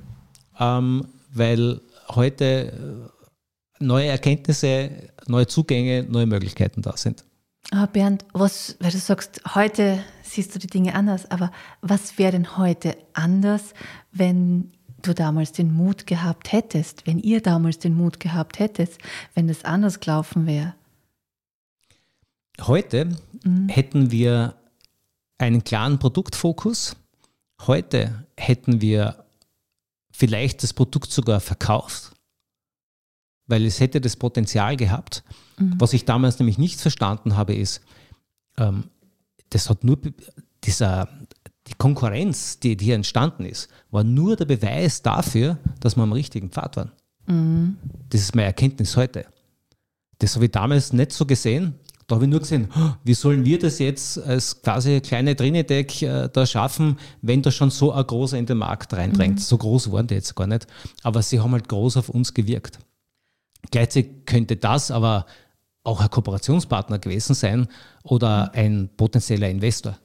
ähm, 0.58 1.06
weil 1.32 1.82
heute 2.08 2.72
äh, 2.72 3.84
neue 3.84 4.08
Erkenntnisse, 4.08 4.90
neue 5.26 5.46
Zugänge, 5.46 6.04
neue 6.04 6.26
Möglichkeiten 6.26 6.80
da 6.80 6.96
sind. 6.96 7.24
Ah, 7.72 7.86
Bernd, 7.86 8.24
was, 8.32 8.76
weil 8.80 8.90
du 8.90 8.98
sagst, 8.98 9.42
heute 9.54 10.02
siehst 10.22 10.54
du 10.54 10.58
die 10.58 10.66
Dinge 10.66 10.94
anders, 10.94 11.30
aber 11.30 11.52
was 11.82 12.18
wäre 12.18 12.32
denn 12.32 12.56
heute 12.56 12.96
anders, 13.12 13.74
wenn 14.12 14.72
du 15.02 15.14
damals 15.14 15.52
den 15.52 15.72
Mut 15.72 16.06
gehabt 16.06 16.52
hättest, 16.52 17.06
wenn 17.06 17.18
ihr 17.18 17.40
damals 17.42 17.78
den 17.78 17.94
Mut 17.94 18.18
gehabt 18.18 18.58
hättet, 18.58 18.98
wenn 19.34 19.48
es 19.48 19.64
anders 19.64 20.00
gelaufen 20.00 20.46
wäre? 20.46 20.74
Heute 22.60 23.16
mhm. 23.44 23.68
hätten 23.68 24.10
wir 24.10 24.54
einen 25.38 25.64
klaren 25.64 25.98
Produktfokus. 25.98 26.96
Heute 27.66 28.26
hätten 28.36 28.80
wir 28.80 29.24
vielleicht 30.10 30.62
das 30.62 30.72
Produkt 30.72 31.10
sogar 31.10 31.40
verkauft, 31.40 32.12
weil 33.46 33.64
es 33.66 33.80
hätte 33.80 34.00
das 34.00 34.16
Potenzial 34.16 34.76
gehabt. 34.76 35.24
Mhm. 35.58 35.74
Was 35.78 35.92
ich 35.92 36.04
damals 36.04 36.38
nämlich 36.38 36.58
nicht 36.58 36.80
verstanden 36.80 37.36
habe, 37.36 37.54
ist, 37.54 37.80
ähm, 38.56 38.84
das 39.50 39.68
hat 39.68 39.84
nur 39.84 39.98
dieser 40.64 41.08
die 41.70 41.74
Konkurrenz, 41.74 42.58
die, 42.58 42.76
die 42.76 42.86
hier 42.86 42.94
entstanden 42.94 43.44
ist, 43.44 43.68
war 43.90 44.02
nur 44.02 44.36
der 44.36 44.44
Beweis 44.44 45.02
dafür, 45.02 45.58
dass 45.78 45.96
wir 45.96 46.02
am 46.02 46.12
richtigen 46.12 46.50
Pfad 46.50 46.76
waren. 46.76 46.92
Mhm. 47.26 47.76
Das 48.08 48.20
ist 48.20 48.34
meine 48.34 48.46
Erkenntnis 48.46 48.96
heute. 48.96 49.26
Das 50.18 50.34
habe 50.34 50.46
ich 50.46 50.50
damals 50.50 50.92
nicht 50.92 51.12
so 51.12 51.26
gesehen. 51.26 51.74
Da 52.10 52.16
habe 52.16 52.24
ich 52.24 52.30
nur 52.30 52.40
gesehen, 52.40 52.68
wie 53.04 53.14
sollen 53.14 53.44
wir 53.44 53.58
das 53.58 53.78
jetzt 53.78 54.18
als 54.18 54.60
quasi 54.62 55.00
kleine 55.00 55.36
Trinidec 55.36 56.02
äh, 56.02 56.28
da 56.32 56.44
schaffen, 56.44 56.98
wenn 57.22 57.42
da 57.42 57.50
schon 57.50 57.70
so 57.70 57.92
ein 57.92 58.06
großer 58.06 58.36
in 58.36 58.46
den 58.46 58.58
Markt 58.58 58.92
reindrängt. 58.92 59.36
Mhm. 59.36 59.40
So 59.40 59.56
groß 59.56 59.92
waren 59.92 60.06
die 60.06 60.14
jetzt 60.14 60.34
gar 60.34 60.46
nicht. 60.46 60.66
Aber 61.02 61.22
sie 61.22 61.40
haben 61.40 61.52
halt 61.52 61.68
groß 61.68 61.96
auf 61.98 62.08
uns 62.08 62.34
gewirkt. 62.34 62.78
Gleichzeitig 63.70 64.26
könnte 64.26 64.56
das 64.56 64.90
aber 64.90 65.26
auch 65.84 66.00
ein 66.00 66.10
Kooperationspartner 66.10 66.98
gewesen 66.98 67.34
sein 67.34 67.68
oder 68.02 68.52
ein 68.54 68.90
potenzieller 68.96 69.48
Investor 69.48 69.96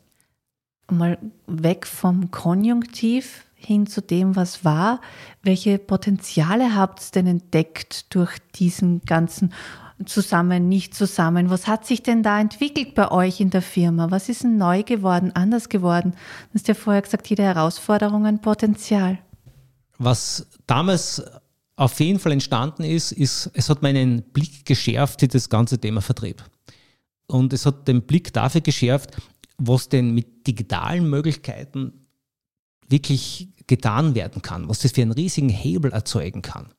mal 0.91 1.17
weg 1.47 1.87
vom 1.87 2.31
Konjunktiv, 2.31 3.45
hin 3.55 3.87
zu 3.87 4.01
dem, 4.01 4.35
was 4.35 4.63
war. 4.63 5.01
Welche 5.41 5.79
Potenziale 5.79 6.75
habt 6.75 6.99
ihr 6.99 7.11
denn 7.13 7.27
entdeckt 7.27 8.13
durch 8.13 8.37
diesen 8.55 9.01
ganzen 9.01 9.53
zusammen, 10.05 10.67
nicht 10.67 10.93
zusammen? 10.93 11.49
Was 11.49 11.67
hat 11.67 11.85
sich 11.85 12.03
denn 12.03 12.23
da 12.23 12.39
entwickelt 12.39 12.95
bei 12.95 13.11
euch 13.11 13.39
in 13.39 13.49
der 13.49 13.61
Firma? 13.61 14.11
Was 14.11 14.27
ist 14.29 14.43
denn 14.43 14.57
neu 14.57 14.83
geworden, 14.83 15.31
anders 15.33 15.69
geworden? 15.69 16.11
Du 16.51 16.55
hast 16.55 16.67
ja 16.67 16.73
vorher 16.73 17.01
gesagt, 17.01 17.27
jede 17.27 17.43
Herausforderung 17.43 18.25
ein 18.25 18.41
Potenzial. 18.41 19.19
Was 19.97 20.47
damals 20.67 21.23
auf 21.77 21.99
jeden 21.99 22.19
Fall 22.19 22.33
entstanden 22.33 22.83
ist, 22.83 23.11
ist, 23.11 23.49
es 23.53 23.69
hat 23.69 23.81
meinen 23.81 24.23
Blick 24.33 24.65
geschärft 24.65 25.23
in 25.23 25.29
das 25.29 25.49
ganze 25.49 25.79
Thema 25.79 26.01
Vertrieb. 26.01 26.43
Und 27.27 27.53
es 27.53 27.65
hat 27.65 27.87
den 27.87 28.03
Blick 28.03 28.33
dafür 28.33 28.61
geschärft, 28.61 29.17
was 29.57 29.89
denn 29.89 30.13
mit 30.13 30.45
digitalen 30.47 31.09
Möglichkeiten 31.09 32.07
wirklich 32.87 33.49
getan 33.67 34.13
werden 34.13 34.41
kann, 34.41 34.69
was 34.69 34.79
das 34.79 34.91
für 34.91 35.01
einen 35.01 35.11
riesigen 35.11 35.49
Hebel 35.49 35.91
erzeugen 35.91 36.41
kann. 36.41 36.69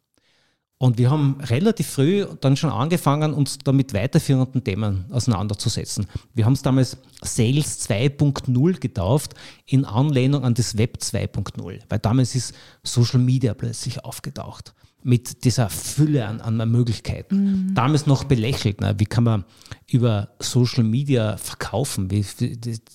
Und 0.78 0.98
wir 0.98 1.10
haben 1.10 1.38
relativ 1.40 1.86
früh 1.86 2.26
dann 2.42 2.56
schon 2.56 2.68
angefangen, 2.70 3.32
uns 3.32 3.56
da 3.58 3.72
mit 3.72 3.94
weiterführenden 3.94 4.62
Themen 4.62 5.06
auseinanderzusetzen. 5.10 6.06
Wir 6.34 6.44
haben 6.44 6.52
es 6.52 6.60
damals 6.60 6.98
Sales 7.22 7.88
2.0 7.88 8.78
getauft, 8.78 9.34
in 9.64 9.86
Anlehnung 9.86 10.44
an 10.44 10.52
das 10.52 10.76
Web 10.76 10.98
2.0, 11.00 11.80
weil 11.88 11.98
damals 11.98 12.34
ist 12.34 12.54
Social 12.82 13.20
Media 13.20 13.54
plötzlich 13.54 14.04
aufgetaucht 14.04 14.74
mit 15.02 15.44
dieser 15.44 15.70
Fülle 15.70 16.26
an, 16.26 16.40
an 16.40 16.70
Möglichkeiten. 16.70 17.68
Mhm. 17.68 17.74
Damals 17.74 18.06
noch 18.06 18.24
belächelt, 18.24 18.80
ne? 18.80 18.96
wie 18.98 19.06
kann 19.06 19.22
man 19.24 19.44
über 19.88 20.30
Social 20.40 20.82
Media 20.82 21.36
verkaufen? 21.36 22.10
Wie, 22.10 22.24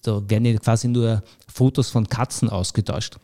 da 0.04 0.30
werden 0.30 0.46
ja 0.46 0.58
quasi 0.58 0.90
nur 0.90 1.24
Fotos 1.48 1.90
von 1.90 2.08
Katzen 2.08 2.50
ausgetauscht. 2.50 3.16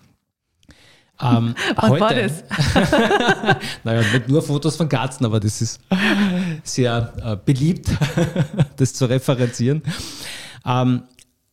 Ähm, 1.22 1.56
Was 1.76 1.90
heute, 1.90 2.02
war 2.02 2.14
das? 2.14 2.44
naja, 3.84 4.02
nicht 4.14 4.28
nur 4.28 4.42
Fotos 4.42 4.76
von 4.76 4.88
Katzen, 4.88 5.26
aber 5.26 5.40
das 5.40 5.62
ist 5.62 5.82
sehr 6.64 7.14
äh, 7.24 7.38
beliebt, 7.44 7.90
das 8.78 8.94
zu 8.94 9.06
referenzieren. 9.06 9.82
Ähm, 10.66 11.04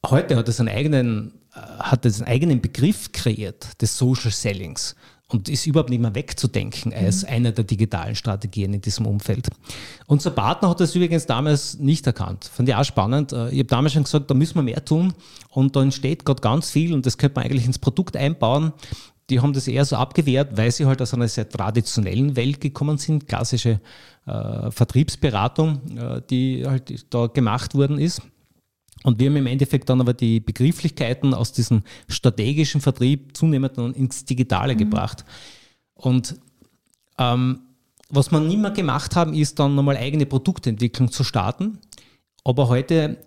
heute 0.06 0.36
hat 0.36 0.48
es 0.48 0.60
einen 0.60 0.68
eigenen, 0.68 1.32
äh, 1.54 1.58
hat 1.58 2.04
es 2.04 2.20
einen 2.20 2.28
eigenen 2.28 2.60
Begriff 2.60 3.12
kreiert, 3.12 3.80
des 3.80 3.96
Social 3.96 4.30
Sellings 4.30 4.94
und 5.28 5.48
ist 5.48 5.66
überhaupt 5.66 5.90
nicht 5.90 6.02
mehr 6.02 6.14
wegzudenken 6.14 6.92
als 6.92 7.22
mhm. 7.22 7.28
eine 7.30 7.52
der 7.52 7.64
digitalen 7.64 8.14
Strategien 8.14 8.74
in 8.74 8.82
diesem 8.82 9.06
Umfeld. 9.06 9.48
Unser 10.06 10.30
Partner 10.30 10.68
hat 10.68 10.80
das 10.80 10.94
übrigens 10.94 11.24
damals 11.24 11.78
nicht 11.78 12.06
erkannt. 12.06 12.44
Fand 12.44 12.68
ich 12.68 12.74
auch 12.74 12.84
spannend. 12.84 13.32
Äh, 13.32 13.48
ich 13.50 13.58
habe 13.60 13.64
damals 13.64 13.94
schon 13.94 14.04
gesagt, 14.04 14.30
da 14.30 14.34
müssen 14.34 14.56
wir 14.56 14.62
mehr 14.62 14.84
tun 14.84 15.14
und 15.48 15.74
da 15.74 15.82
entsteht 15.82 16.24
gerade 16.26 16.42
ganz 16.42 16.70
viel 16.70 16.92
und 16.92 17.06
das 17.06 17.16
könnte 17.16 17.36
man 17.36 17.46
eigentlich 17.46 17.64
ins 17.64 17.78
Produkt 17.78 18.16
einbauen 18.16 18.72
die 19.30 19.40
haben 19.40 19.52
das 19.52 19.68
eher 19.68 19.84
so 19.84 19.96
abgewehrt, 19.96 20.56
weil 20.56 20.70
sie 20.70 20.86
halt 20.86 21.00
aus 21.00 21.14
einer 21.14 21.28
sehr 21.28 21.48
traditionellen 21.48 22.36
Welt 22.36 22.60
gekommen 22.60 22.98
sind, 22.98 23.26
klassische 23.26 23.80
äh, 24.26 24.70
Vertriebsberatung, 24.70 25.96
äh, 25.96 26.22
die 26.28 26.64
halt 26.66 27.06
da 27.12 27.26
gemacht 27.26 27.74
worden 27.74 27.98
ist. 27.98 28.22
Und 29.02 29.18
wir 29.18 29.28
haben 29.28 29.36
im 29.36 29.46
Endeffekt 29.46 29.88
dann 29.88 30.00
aber 30.00 30.14
die 30.14 30.40
Begrifflichkeiten 30.40 31.34
aus 31.34 31.52
diesem 31.52 31.82
strategischen 32.08 32.80
Vertrieb 32.80 33.36
zunehmend 33.36 33.76
dann 33.76 33.92
ins 33.94 34.24
Digitale 34.24 34.74
mhm. 34.74 34.78
gebracht. 34.78 35.24
Und 35.94 36.36
ähm, 37.18 37.60
was 38.08 38.30
wir 38.30 38.40
nicht 38.40 38.58
mehr 38.58 38.70
gemacht 38.70 39.16
haben, 39.16 39.34
ist 39.34 39.58
dann 39.58 39.74
nochmal 39.74 39.96
eigene 39.96 40.26
Produktentwicklung 40.26 41.10
zu 41.10 41.24
starten. 41.24 41.78
Aber 42.44 42.68
heute 42.68 43.18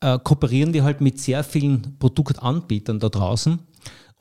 äh, 0.00 0.18
kooperieren 0.18 0.72
wir 0.74 0.84
halt 0.84 1.00
mit 1.00 1.18
sehr 1.18 1.42
vielen 1.44 1.98
Produktanbietern 1.98 2.98
da 2.98 3.08
draußen 3.08 3.58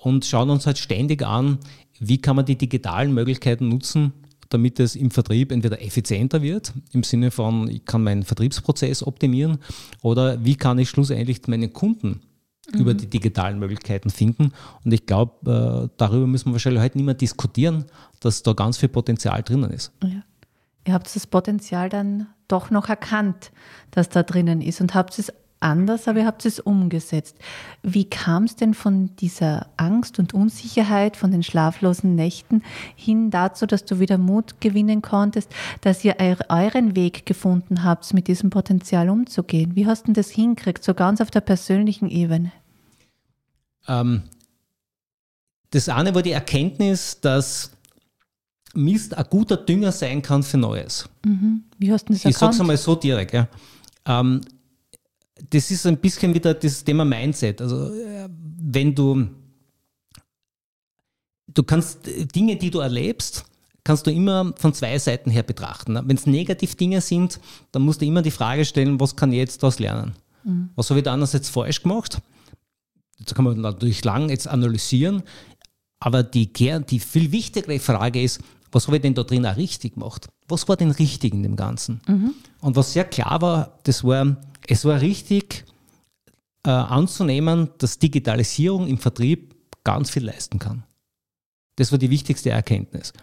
und 0.06 0.24
schauen 0.24 0.52
uns 0.52 0.68
halt 0.68 0.78
ständig 0.78 1.26
an, 1.26 1.58
wie 2.00 2.20
kann 2.20 2.36
man 2.36 2.46
die 2.46 2.58
digitalen 2.58 3.12
Möglichkeiten 3.12 3.70
nutzen, 3.70 4.14
damit 4.50 4.80
es 4.80 4.96
im 4.96 5.10
Vertrieb 5.10 5.52
entweder 5.52 5.82
effizienter 5.82 6.44
wird, 6.44 6.74
im 6.92 7.02
Sinne 7.02 7.32
von, 7.32 7.68
ich 7.68 7.86
kann 7.86 8.04
meinen 8.04 8.22
Vertriebsprozess 8.22 9.02
optimieren, 9.02 9.58
oder 10.04 10.46
wie 10.46 10.58
kann 10.58 10.78
ich 10.78 10.90
schlussendlich 10.90 11.48
meinen 11.48 11.74
Kunden 11.74 12.22
mhm. 12.72 12.80
über 12.80 12.94
die 12.94 13.08
digitalen 13.08 13.58
Möglichkeiten 13.58 14.12
finden. 14.12 14.52
Und 14.84 14.94
ich 14.94 15.08
glaube, 15.08 15.90
äh, 15.90 15.90
darüber 15.98 16.28
müssen 16.28 16.50
wir 16.50 16.54
wahrscheinlich 16.54 16.84
heute 16.84 17.00
nicht 17.00 17.06
mehr 17.06 17.16
diskutieren, 17.16 17.86
dass 18.20 18.44
da 18.44 18.54
ganz 18.54 18.78
viel 18.78 18.90
Potenzial 18.90 19.42
drinnen 19.42 19.72
ist. 19.72 19.92
Ja. 20.04 20.22
Ihr 20.88 20.94
habt 20.94 21.16
das 21.16 21.26
Potenzial 21.26 21.90
dann 21.90 22.28
doch 22.48 22.70
noch 22.70 22.90
erkannt, 22.90 23.52
dass 23.90 24.10
da 24.10 24.22
drinnen 24.22 24.62
ist 24.62 24.82
und 24.82 24.94
habt 24.94 25.18
es 25.18 25.34
anders, 25.66 26.08
aber 26.08 26.20
ihr 26.20 26.26
habt 26.26 26.46
es 26.46 26.60
umgesetzt. 26.60 27.36
Wie 27.84 28.06
kam 28.06 28.44
es 28.46 28.56
denn 28.56 28.74
von 28.74 29.16
dieser 29.18 29.68
Angst 29.76 30.20
und 30.20 30.34
Unsicherheit, 30.34 31.18
von 31.18 31.32
den 31.32 31.44
schlaflosen 31.44 32.16
Nächten 32.16 32.64
hin 32.96 33.32
dazu, 33.32 33.66
dass 33.66 33.84
du 33.84 34.00
wieder 34.00 34.18
Mut 34.18 34.62
gewinnen 34.62 35.02
konntest, 35.02 35.52
dass 35.82 36.06
ihr 36.06 36.18
euren 36.48 36.96
Weg 36.96 37.26
gefunden 37.26 37.84
habt, 37.84 38.14
mit 38.14 38.28
diesem 38.28 38.50
Potenzial 38.50 39.10
umzugehen? 39.10 39.76
Wie 39.76 39.88
hast 39.88 40.08
du 40.08 40.14
das 40.14 40.30
hinkriegt, 40.30 40.84
so 40.84 40.94
ganz 40.94 41.20
auf 41.20 41.32
der 41.32 41.42
persönlichen 41.42 42.10
Ebene? 42.10 42.52
Ähm, 43.88 44.24
das 45.72 45.90
eine 45.90 46.16
war 46.16 46.22
die 46.22 46.32
Erkenntnis, 46.32 47.20
dass 47.20 47.72
Mist 48.76 49.18
ein 49.18 49.26
guter 49.30 49.58
Dünger 49.58 49.92
sein 49.92 50.22
kann 50.22 50.44
für 50.44 50.58
Neues. 50.58 51.10
Mhm. 51.26 51.64
Wie 51.78 51.92
hast 51.92 52.08
du 52.08 52.14
das 52.14 52.20
erkannt? 52.20 52.34
Ich 52.34 52.38
sage 52.38 52.54
es 52.54 52.60
einmal 52.60 52.78
so 52.78 52.96
direkt. 52.96 53.34
Ja. 53.34 53.48
Ähm, 54.06 54.42
das 55.50 55.72
ist 55.72 55.86
ein 55.86 55.98
bisschen 55.98 56.34
wieder 56.34 56.54
das 56.54 56.84
Thema 56.84 57.06
Mindset. 57.06 57.62
Also 57.62 57.94
äh, 57.94 58.30
wenn 58.30 58.96
du, 58.96 59.28
du 61.48 61.64
kannst 61.64 62.08
Dinge, 62.36 62.56
die 62.56 62.72
du 62.72 62.80
erlebst, 62.80 63.46
kannst 63.84 64.08
du 64.08 64.12
immer 64.12 64.54
von 64.58 64.74
zwei 64.74 64.98
Seiten 64.98 65.30
her 65.30 65.44
betrachten. 65.44 65.96
Wenn 65.96 66.18
es 66.18 66.26
negativ 66.26 66.76
Dinge 66.76 67.02
sind, 67.02 67.40
dann 67.72 67.84
musst 67.84 68.02
du 68.02 68.06
immer 68.06 68.22
die 68.22 68.32
Frage 68.32 68.66
stellen, 68.66 69.00
was 69.00 69.16
kann 69.16 69.32
ich 69.32 69.38
jetzt 69.38 69.62
daraus 69.62 69.80
lernen? 69.80 70.16
Mhm. 70.44 70.70
Was 70.76 70.90
habe 70.90 71.00
ich 71.00 71.04
da 71.04 71.14
einerseits 71.14 71.50
falsch 71.50 71.84
gemacht? 71.84 72.22
Das 73.24 73.36
kann 73.36 73.46
man 73.46 73.62
natürlich 73.62 74.04
lang 74.04 74.30
jetzt 74.30 74.48
analysieren, 74.48 75.24
aber 76.00 76.24
die, 76.24 76.52
die 76.52 77.00
viel 77.00 77.32
wichtigere 77.32 77.80
Frage 77.80 78.22
ist, 78.22 78.42
was 78.72 78.88
habe 78.88 78.98
ich 78.98 79.04
denn 79.04 79.14
da 79.14 79.24
drin 79.24 79.46
auch 79.46 79.56
richtig 79.56 79.94
gemacht? 79.94 80.28
Was 80.48 80.68
war 80.68 80.76
denn 80.76 80.92
richtig 80.92 81.34
in 81.34 81.44
dem 81.44 81.56
Ganzen? 81.56 82.02
Mhm. 82.08 82.34
Und 82.60 82.76
was 82.76 82.92
sehr 82.92 83.06
klar 83.06 83.42
war, 83.42 83.80
das 83.84 84.04
war, 84.04 84.36
es 84.68 84.86
war 84.86 85.02
richtig 85.02 85.66
äh, 86.66 86.70
anzunehmen, 86.70 87.70
dass 87.78 88.00
Digitalisierung 88.00 88.88
im 88.88 88.98
Vertrieb 88.98 89.56
ganz 89.84 90.10
viel 90.10 90.26
leisten 90.26 90.60
kann. 90.60 90.84
Das 91.76 91.92
war 91.92 92.00
die 92.00 92.10
wichtigste 92.10 92.50
Erkenntnis. 92.50 93.14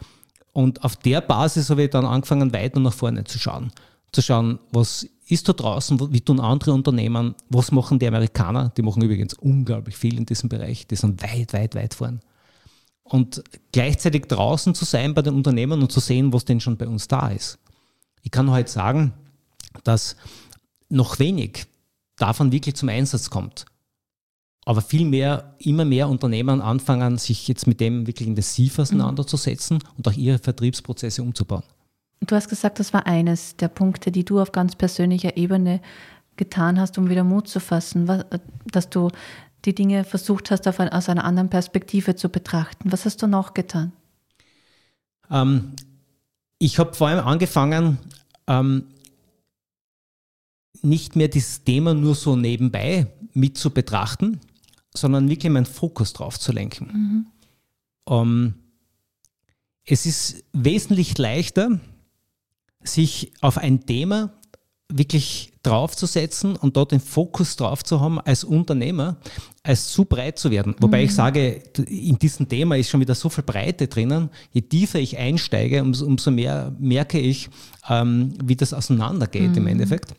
Und 0.52 0.84
auf 0.84 0.96
der 0.96 1.20
Basis 1.20 1.70
habe 1.70 1.84
ich 1.84 1.90
dann 1.90 2.04
angefangen, 2.04 2.52
weiter 2.52 2.80
nach 2.80 2.92
vorne 2.92 3.24
zu 3.24 3.38
schauen. 3.38 3.72
Zu 4.12 4.20
schauen, 4.20 4.58
was 4.70 5.08
ist 5.26 5.48
da 5.48 5.54
draußen, 5.54 6.12
wie 6.12 6.20
tun 6.20 6.40
andere 6.40 6.72
Unternehmen, 6.72 7.34
was 7.48 7.72
machen 7.72 7.98
die 7.98 8.06
Amerikaner, 8.06 8.70
die 8.76 8.82
machen 8.82 9.02
übrigens 9.02 9.32
unglaublich 9.34 9.96
viel 9.96 10.18
in 10.18 10.26
diesem 10.26 10.50
Bereich, 10.50 10.86
die 10.86 10.96
sind 10.96 11.22
weit, 11.22 11.54
weit, 11.54 11.74
weit 11.74 11.94
vorn. 11.94 12.20
Und 13.02 13.42
gleichzeitig 13.72 14.26
draußen 14.26 14.74
zu 14.74 14.84
sein 14.84 15.14
bei 15.14 15.22
den 15.22 15.34
Unternehmen 15.34 15.80
und 15.80 15.90
zu 15.90 16.00
sehen, 16.00 16.32
was 16.32 16.44
denn 16.44 16.60
schon 16.60 16.76
bei 16.76 16.86
uns 16.86 17.08
da 17.08 17.28
ist. 17.28 17.58
Ich 18.22 18.30
kann 18.30 18.50
heute 18.50 18.70
sagen, 18.70 19.14
dass 19.84 20.16
noch 20.92 21.18
wenig 21.18 21.66
davon 22.16 22.52
wirklich 22.52 22.76
zum 22.76 22.88
Einsatz 22.88 23.30
kommt. 23.30 23.64
Aber 24.64 24.80
vielmehr, 24.80 25.56
immer 25.58 25.84
mehr 25.84 26.08
Unternehmen 26.08 26.60
anfangen, 26.60 27.18
sich 27.18 27.48
jetzt 27.48 27.66
mit 27.66 27.80
dem 27.80 28.06
wirklich 28.06 28.28
intensiv 28.28 28.78
auseinanderzusetzen 28.78 29.78
mhm. 29.78 29.90
und 29.96 30.08
auch 30.08 30.12
ihre 30.12 30.38
Vertriebsprozesse 30.38 31.22
umzubauen. 31.22 31.64
Du 32.20 32.36
hast 32.36 32.48
gesagt, 32.48 32.78
das 32.78 32.92
war 32.92 33.06
eines 33.06 33.56
der 33.56 33.66
Punkte, 33.66 34.12
die 34.12 34.24
du 34.24 34.40
auf 34.40 34.52
ganz 34.52 34.76
persönlicher 34.76 35.36
Ebene 35.36 35.80
getan 36.36 36.78
hast, 36.78 36.96
um 36.96 37.10
wieder 37.10 37.24
Mut 37.24 37.48
zu 37.48 37.58
fassen, 37.58 38.08
dass 38.70 38.88
du 38.88 39.10
die 39.64 39.74
Dinge 39.74 40.04
versucht 40.04 40.52
hast, 40.52 40.66
ein, 40.66 40.88
aus 40.90 41.08
einer 41.08 41.24
anderen 41.24 41.48
Perspektive 41.48 42.14
zu 42.14 42.28
betrachten. 42.28 42.92
Was 42.92 43.04
hast 43.04 43.22
du 43.22 43.26
noch 43.26 43.54
getan? 43.54 43.92
Ähm, 45.30 45.72
ich 46.58 46.78
habe 46.78 46.94
vor 46.94 47.08
allem 47.08 47.26
angefangen, 47.26 47.98
ähm, 48.46 48.86
nicht 50.80 51.16
mehr 51.16 51.28
dieses 51.28 51.64
Thema 51.64 51.94
nur 51.94 52.14
so 52.14 52.36
nebenbei 52.36 53.06
mit 53.34 53.58
zu 53.58 53.70
betrachten, 53.70 54.40
sondern 54.94 55.28
wirklich 55.28 55.52
meinen 55.52 55.66
Fokus 55.66 56.12
drauf 56.12 56.38
zu 56.38 56.52
lenken. 56.52 56.86
Mhm. 56.86 57.26
Ähm, 58.08 58.54
es 59.84 60.06
ist 60.06 60.44
wesentlich 60.52 61.18
leichter, 61.18 61.80
sich 62.82 63.32
auf 63.40 63.58
ein 63.58 63.86
Thema 63.86 64.32
wirklich 64.88 65.52
draufzusetzen 65.62 66.56
und 66.56 66.76
dort 66.76 66.92
den 66.92 67.00
Fokus 67.00 67.56
drauf 67.56 67.82
zu 67.82 68.00
haben 68.00 68.20
als 68.20 68.44
Unternehmer, 68.44 69.16
als 69.62 69.88
zu 69.88 70.04
breit 70.04 70.38
zu 70.38 70.50
werden. 70.50 70.74
Wobei 70.80 70.98
mhm. 70.98 71.04
ich 71.04 71.14
sage, 71.14 71.62
in 71.86 72.18
diesem 72.18 72.48
Thema 72.48 72.76
ist 72.76 72.90
schon 72.90 73.00
wieder 73.00 73.14
so 73.14 73.28
viel 73.28 73.44
Breite 73.44 73.86
drinnen. 73.86 74.28
Je 74.52 74.62
tiefer 74.62 74.98
ich 74.98 75.16
einsteige, 75.16 75.82
umso, 75.82 76.04
umso 76.04 76.30
mehr 76.30 76.74
merke 76.78 77.18
ich, 77.18 77.48
ähm, 77.88 78.34
wie 78.44 78.56
das 78.56 78.74
auseinandergeht 78.74 79.52
mhm. 79.52 79.58
im 79.58 79.66
Endeffekt. 79.68 80.14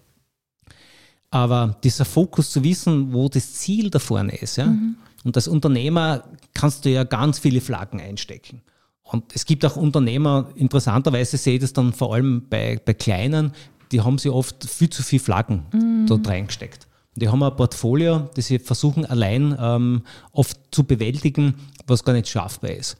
Aber 1.33 1.77
dieser 1.83 2.05
Fokus 2.05 2.51
zu 2.51 2.63
wissen, 2.63 3.11
wo 3.11 3.27
das 3.27 3.53
Ziel 3.53 3.89
da 3.89 3.97
vorne 3.97 4.35
ist, 4.35 4.57
ja? 4.57 4.67
Mhm. 4.67 4.97
Und 5.23 5.35
als 5.35 5.47
Unternehmer 5.47 6.25
kannst 6.53 6.85
du 6.85 6.91
ja 6.91 7.05
ganz 7.05 7.39
viele 7.39 7.59
Flaggen 7.59 7.99
einstecken. 7.99 8.61
Und 9.01 9.33
es 9.33 9.43
gibt 9.43 9.65
auch 9.65 9.75
Unternehmer, 9.75 10.49
interessanterweise 10.53 11.37
sehe 11.37 11.55
ich 11.55 11.61
das 11.61 11.73
dann 11.73 11.91
vor 11.91 12.13
allem 12.13 12.43
bei, 12.49 12.79
bei 12.85 12.93
Kleinen, 12.93 13.51
die 13.91 14.01
haben 14.01 14.19
sie 14.19 14.29
oft 14.29 14.63
viel 14.63 14.91
zu 14.91 15.01
viele 15.01 15.23
Flaggen 15.23 15.63
mhm. 15.73 16.05
dort 16.05 16.27
reingesteckt. 16.27 16.87
Die 17.15 17.27
haben 17.27 17.41
ein 17.41 17.55
Portfolio, 17.55 18.29
das 18.35 18.45
sie 18.45 18.59
versuchen 18.59 19.03
allein 19.03 19.57
ähm, 19.59 20.03
oft 20.33 20.59
zu 20.69 20.83
bewältigen, 20.83 21.55
was 21.87 22.03
gar 22.03 22.13
nicht 22.13 22.29
schaffbar 22.29 22.71
ist. 22.71 22.95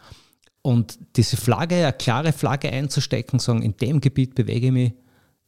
Und 0.63 0.97
diese 1.17 1.37
Flagge, 1.37 1.75
eine 1.75 1.93
klare 1.93 2.33
Flagge 2.33 2.71
einzustecken, 2.71 3.37
sagen, 3.37 3.61
in 3.61 3.77
dem 3.77 4.01
Gebiet 4.01 4.33
bewege 4.33 4.67
ich 4.67 4.73
mich, 4.73 4.93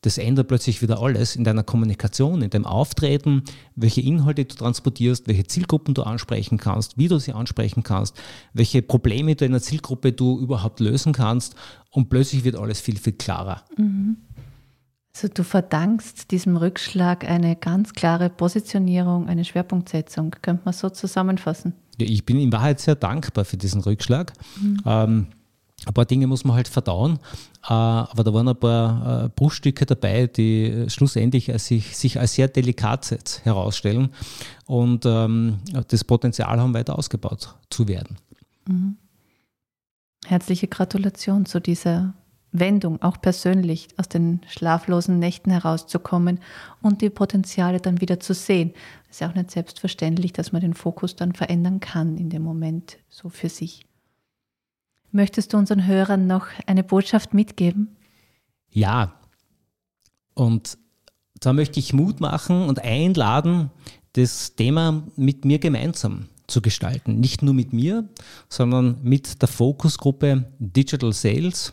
das 0.06 0.20
ändert 0.20 0.48
plötzlich 0.48 0.84
wieder 0.84 1.02
alles 1.02 1.36
in 1.36 1.44
deiner 1.44 1.64
Kommunikation, 1.64 2.44
in 2.44 2.52
deinem 2.52 2.66
Auftreten, 2.66 3.44
welche 3.76 4.02
Inhalte 4.02 4.46
du 4.46 4.56
transportierst, 4.56 5.28
welche 5.28 5.46
Zielgruppen 5.46 5.96
du 5.96 6.04
ansprechen 6.04 6.60
kannst, 6.60 6.98
wie 6.98 7.08
du 7.08 7.18
sie 7.18 7.34
ansprechen 7.34 7.82
kannst, 7.82 8.16
welche 8.54 8.84
Probleme 8.84 9.36
deiner 9.36 9.60
Zielgruppe 9.60 10.14
du 10.14 10.40
überhaupt 10.40 10.80
lösen 10.80 11.12
kannst 11.12 11.56
und 11.90 12.10
plötzlich 12.10 12.44
wird 12.44 12.56
alles 12.56 12.82
viel, 12.82 12.98
viel 12.98 13.14
klarer. 13.14 13.64
Mhm. 13.78 14.18
Also 15.16 15.30
du 15.30 15.44
verdankst 15.44 16.30
diesem 16.30 16.58
Rückschlag 16.58 17.28
eine 17.28 17.56
ganz 17.56 17.94
klare 17.94 18.30
Positionierung, 18.30 19.28
eine 19.28 19.46
Schwerpunktsetzung. 19.46 20.36
Könnte 20.42 20.64
man 20.66 20.74
so 20.74 20.90
zusammenfassen? 20.90 21.74
Ja, 21.98 22.06
ich 22.06 22.26
bin 22.26 22.38
in 22.40 22.52
Wahrheit 22.52 22.82
sehr 22.82 22.96
dankbar 22.96 23.46
für 23.46 23.58
diesen 23.58 23.82
Rückschlag. 23.82 24.34
Mhm. 24.62 24.82
Ähm, 24.86 25.28
ein 25.86 25.94
paar 25.94 26.06
Dinge 26.06 26.28
muss 26.28 26.46
man 26.46 26.56
halt 26.56 26.68
verdauen, 26.68 27.20
äh, 27.64 27.74
aber 27.74 28.24
da 28.24 28.34
waren 28.34 28.48
ein 28.48 28.56
paar 28.56 29.26
äh, 29.26 29.30
Bruchstücke 29.30 29.86
dabei, 29.86 30.28
die 30.28 30.86
schlussendlich 30.88 31.52
sich, 31.58 31.98
sich, 31.98 32.20
als 32.20 32.34
sehr 32.34 32.48
delikat 32.48 33.42
herausstellen 33.44 34.10
und 34.66 35.06
ähm, 35.06 35.60
das 35.88 36.04
Potenzial 36.04 36.60
haben, 36.60 36.74
weiter 36.74 36.98
ausgebaut 36.98 37.56
zu 37.70 37.88
werden. 37.88 38.18
Mhm. 38.68 38.98
Herzliche 40.26 40.68
Gratulation 40.68 41.46
zu 41.46 41.60
dieser 41.60 42.16
Wendung, 42.60 43.02
auch 43.02 43.20
persönlich 43.22 43.90
aus 43.98 44.10
den 44.10 44.42
schlaflosen 44.48 45.20
Nächten 45.20 45.52
herauszukommen 45.52 46.40
und 46.82 47.02
die 47.02 47.10
Potenziale 47.10 47.80
dann 47.80 48.02
wieder 48.02 48.20
zu 48.20 48.34
sehen. 48.34 48.74
Es 49.10 49.18
ist 49.18 49.22
ja 49.22 49.30
auch 49.30 49.36
nicht 49.36 49.52
selbstverständlich, 49.52 50.34
dass 50.34 50.52
man 50.52 50.62
den 50.62 50.74
Fokus 50.74 51.16
dann 51.16 51.34
verändern 51.34 51.80
kann 51.80 52.18
in 52.18 52.30
dem 52.30 52.42
Moment 52.42 52.98
so 53.10 53.30
für 53.30 53.50
sich. 53.50 53.86
Möchtest 55.16 55.54
du 55.54 55.58
unseren 55.58 55.88
Hörern 55.88 56.28
noch 56.28 56.48
eine 56.66 56.84
Botschaft 56.84 57.34
mitgeben? 57.34 57.96
Ja. 58.70 59.14
Und 60.34 60.78
da 61.40 61.54
möchte 61.54 61.80
ich 61.80 61.94
Mut 61.94 62.20
machen 62.20 62.68
und 62.68 62.80
einladen, 62.80 63.72
das 64.12 64.58
Thema 64.58 65.08
mit 65.16 65.46
mir 65.46 65.60
gemeinsam 65.60 66.28
zu 66.48 66.62
gestalten. 66.62 67.22
Nicht 67.22 67.44
nur 67.44 67.54
mit 67.54 67.72
mir, 67.72 68.10
sondern 68.50 68.98
mit 69.04 69.42
der 69.42 69.48
Fokusgruppe 69.48 70.52
Digital 70.60 71.14
Sales, 71.14 71.72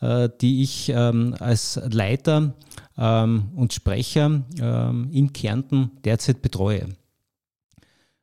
äh, 0.00 0.28
die 0.40 0.62
ich 0.62 0.88
ähm, 0.94 1.34
als 1.40 1.80
Leiter 1.90 2.54
ähm, 2.96 3.50
und 3.56 3.72
Sprecher 3.72 4.44
ähm, 4.60 5.08
in 5.10 5.32
Kärnten 5.32 5.90
derzeit 6.04 6.42
betreue. 6.42 6.90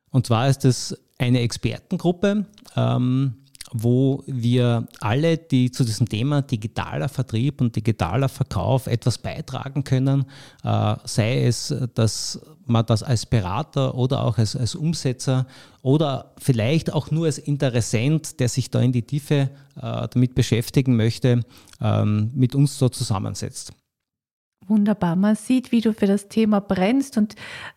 Und 0.08 0.26
zwar 0.26 0.48
ist 0.48 0.64
es 0.64 0.98
eine 1.18 1.40
Expertengruppe, 1.40 2.46
wo 3.72 4.22
wir 4.26 4.86
alle, 5.00 5.38
die 5.38 5.70
zu 5.70 5.84
diesem 5.84 6.08
Thema 6.08 6.42
digitaler 6.42 7.08
Vertrieb 7.08 7.60
und 7.60 7.74
digitaler 7.74 8.28
Verkauf 8.28 8.86
etwas 8.86 9.18
beitragen 9.18 9.84
können, 9.84 10.26
äh, 10.62 10.96
sei 11.04 11.44
es, 11.44 11.74
dass 11.94 12.40
man 12.66 12.86
das 12.86 13.02
als 13.02 13.26
Berater 13.26 13.94
oder 13.94 14.24
auch 14.24 14.38
als, 14.38 14.54
als 14.56 14.74
Umsetzer 14.74 15.46
oder 15.82 16.34
vielleicht 16.38 16.92
auch 16.92 17.10
nur 17.10 17.26
als 17.26 17.38
Interessent, 17.38 18.40
der 18.40 18.48
sich 18.48 18.70
da 18.70 18.80
in 18.80 18.92
die 18.92 19.02
Tiefe 19.02 19.50
äh, 19.76 20.08
damit 20.08 20.34
beschäftigen 20.34 20.96
möchte, 20.96 21.42
ähm, 21.80 22.30
mit 22.34 22.54
uns 22.54 22.78
so 22.78 22.88
zusammensetzt. 22.88 23.72
Wunderbar. 24.66 25.16
Man 25.16 25.34
sieht, 25.34 25.72
wie 25.72 25.80
du 25.80 25.92
für 25.92 26.06
das 26.06 26.28
Thema 26.28 26.60
brennst 26.60 27.18
und 27.18 27.34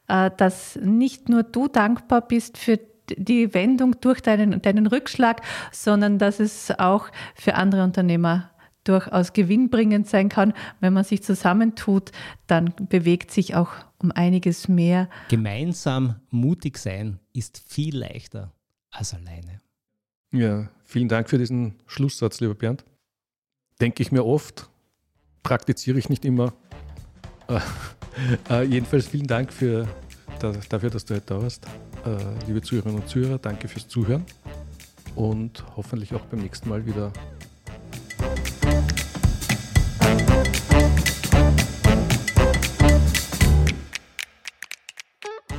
äh, 0.08 0.30
dass 0.38 0.78
nicht 0.82 1.30
nur 1.30 1.44
du 1.44 1.68
dankbar 1.68 2.22
bist 2.22 2.58
für 2.58 2.80
die 3.10 3.54
Wendung 3.54 4.00
durch 4.02 4.22
deinen, 4.22 4.62
deinen 4.62 4.88
Rückschlag, 4.88 5.42
sondern 5.72 6.18
dass 6.20 6.40
es 6.40 6.72
auch 6.72 7.10
für 7.36 7.56
andere 7.56 7.84
Unternehmer 7.84 8.52
durchaus 8.84 9.34
gewinnbringend 9.34 10.08
sein 10.08 10.30
kann. 10.30 10.54
Wenn 10.80 10.94
man 10.94 11.04
sich 11.04 11.24
zusammentut, 11.24 12.12
dann 12.48 12.74
bewegt 12.90 13.32
sich 13.32 13.56
auch 13.56 13.72
um 13.98 14.12
einiges 14.12 14.68
mehr. 14.68 15.10
Gemeinsam 15.30 16.16
mutig 16.30 16.78
sein 16.78 17.20
ist 17.34 17.62
viel 17.68 17.98
leichter 17.98 18.54
als 18.92 19.14
alleine. 19.14 19.62
Ja, 20.32 20.70
vielen 20.84 21.10
Dank 21.10 21.30
für 21.30 21.38
diesen 21.38 21.76
Schlusssatz, 21.88 22.40
lieber 22.40 22.56
Bernd. 22.56 22.86
Denke 23.82 24.04
ich 24.04 24.12
mir 24.12 24.26
oft, 24.26 24.70
praktiziere 25.44 25.98
ich 25.98 26.10
nicht 26.10 26.26
immer. 26.26 26.54
Äh, 27.48 27.60
äh, 28.50 28.64
jedenfalls 28.64 29.08
vielen 29.08 29.28
Dank 29.28 29.52
für, 29.52 29.88
dafür, 30.40 30.90
dass 30.90 31.06
du 31.06 31.16
heute 31.16 31.26
da 31.26 31.42
warst. 31.42 31.66
Äh, 32.06 32.18
liebe 32.48 32.62
Zuhörerinnen 32.62 33.02
und 33.02 33.08
Zuhörer, 33.10 33.38
danke 33.38 33.68
fürs 33.68 33.88
Zuhören 33.88 34.26
und 35.16 35.64
hoffentlich 35.76 36.14
auch 36.14 36.26
beim 36.26 36.42
nächsten 36.42 36.70
Mal 36.70 36.86
wieder. 36.86 37.12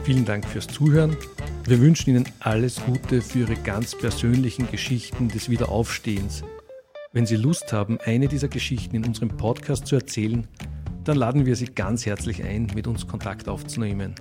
Vielen 0.05 0.25
Dank 0.25 0.45
fürs 0.47 0.69
Zuhören. 0.69 1.17
Wir 1.65 1.81
wünschen 1.81 2.11
Ihnen 2.11 2.29
alles 2.39 2.81
Gute 2.87 3.21
für 3.21 3.41
Ihre 3.41 3.57
ganz 3.57 3.99
persönlichen 3.99 4.71
Geschichten 4.71 5.27
des 5.29 5.49
Wiederaufstehens. 5.49 6.45
Wenn 7.13 7.27
Sie 7.27 7.35
Lust 7.35 7.73
haben, 7.73 7.99
eine 8.05 8.29
dieser 8.29 8.47
Geschichten 8.47 8.95
in 8.95 9.05
unserem 9.05 9.31
Podcast 9.31 9.89
zu 9.89 9.97
erzählen, 9.97 10.47
dann 11.03 11.17
laden 11.17 11.45
wir 11.45 11.57
Sie 11.57 11.67
ganz 11.67 12.07
herzlich 12.07 12.45
ein, 12.45 12.69
mit 12.75 12.87
uns 12.87 13.09
Kontakt 13.09 13.49
aufzunehmen. 13.49 14.15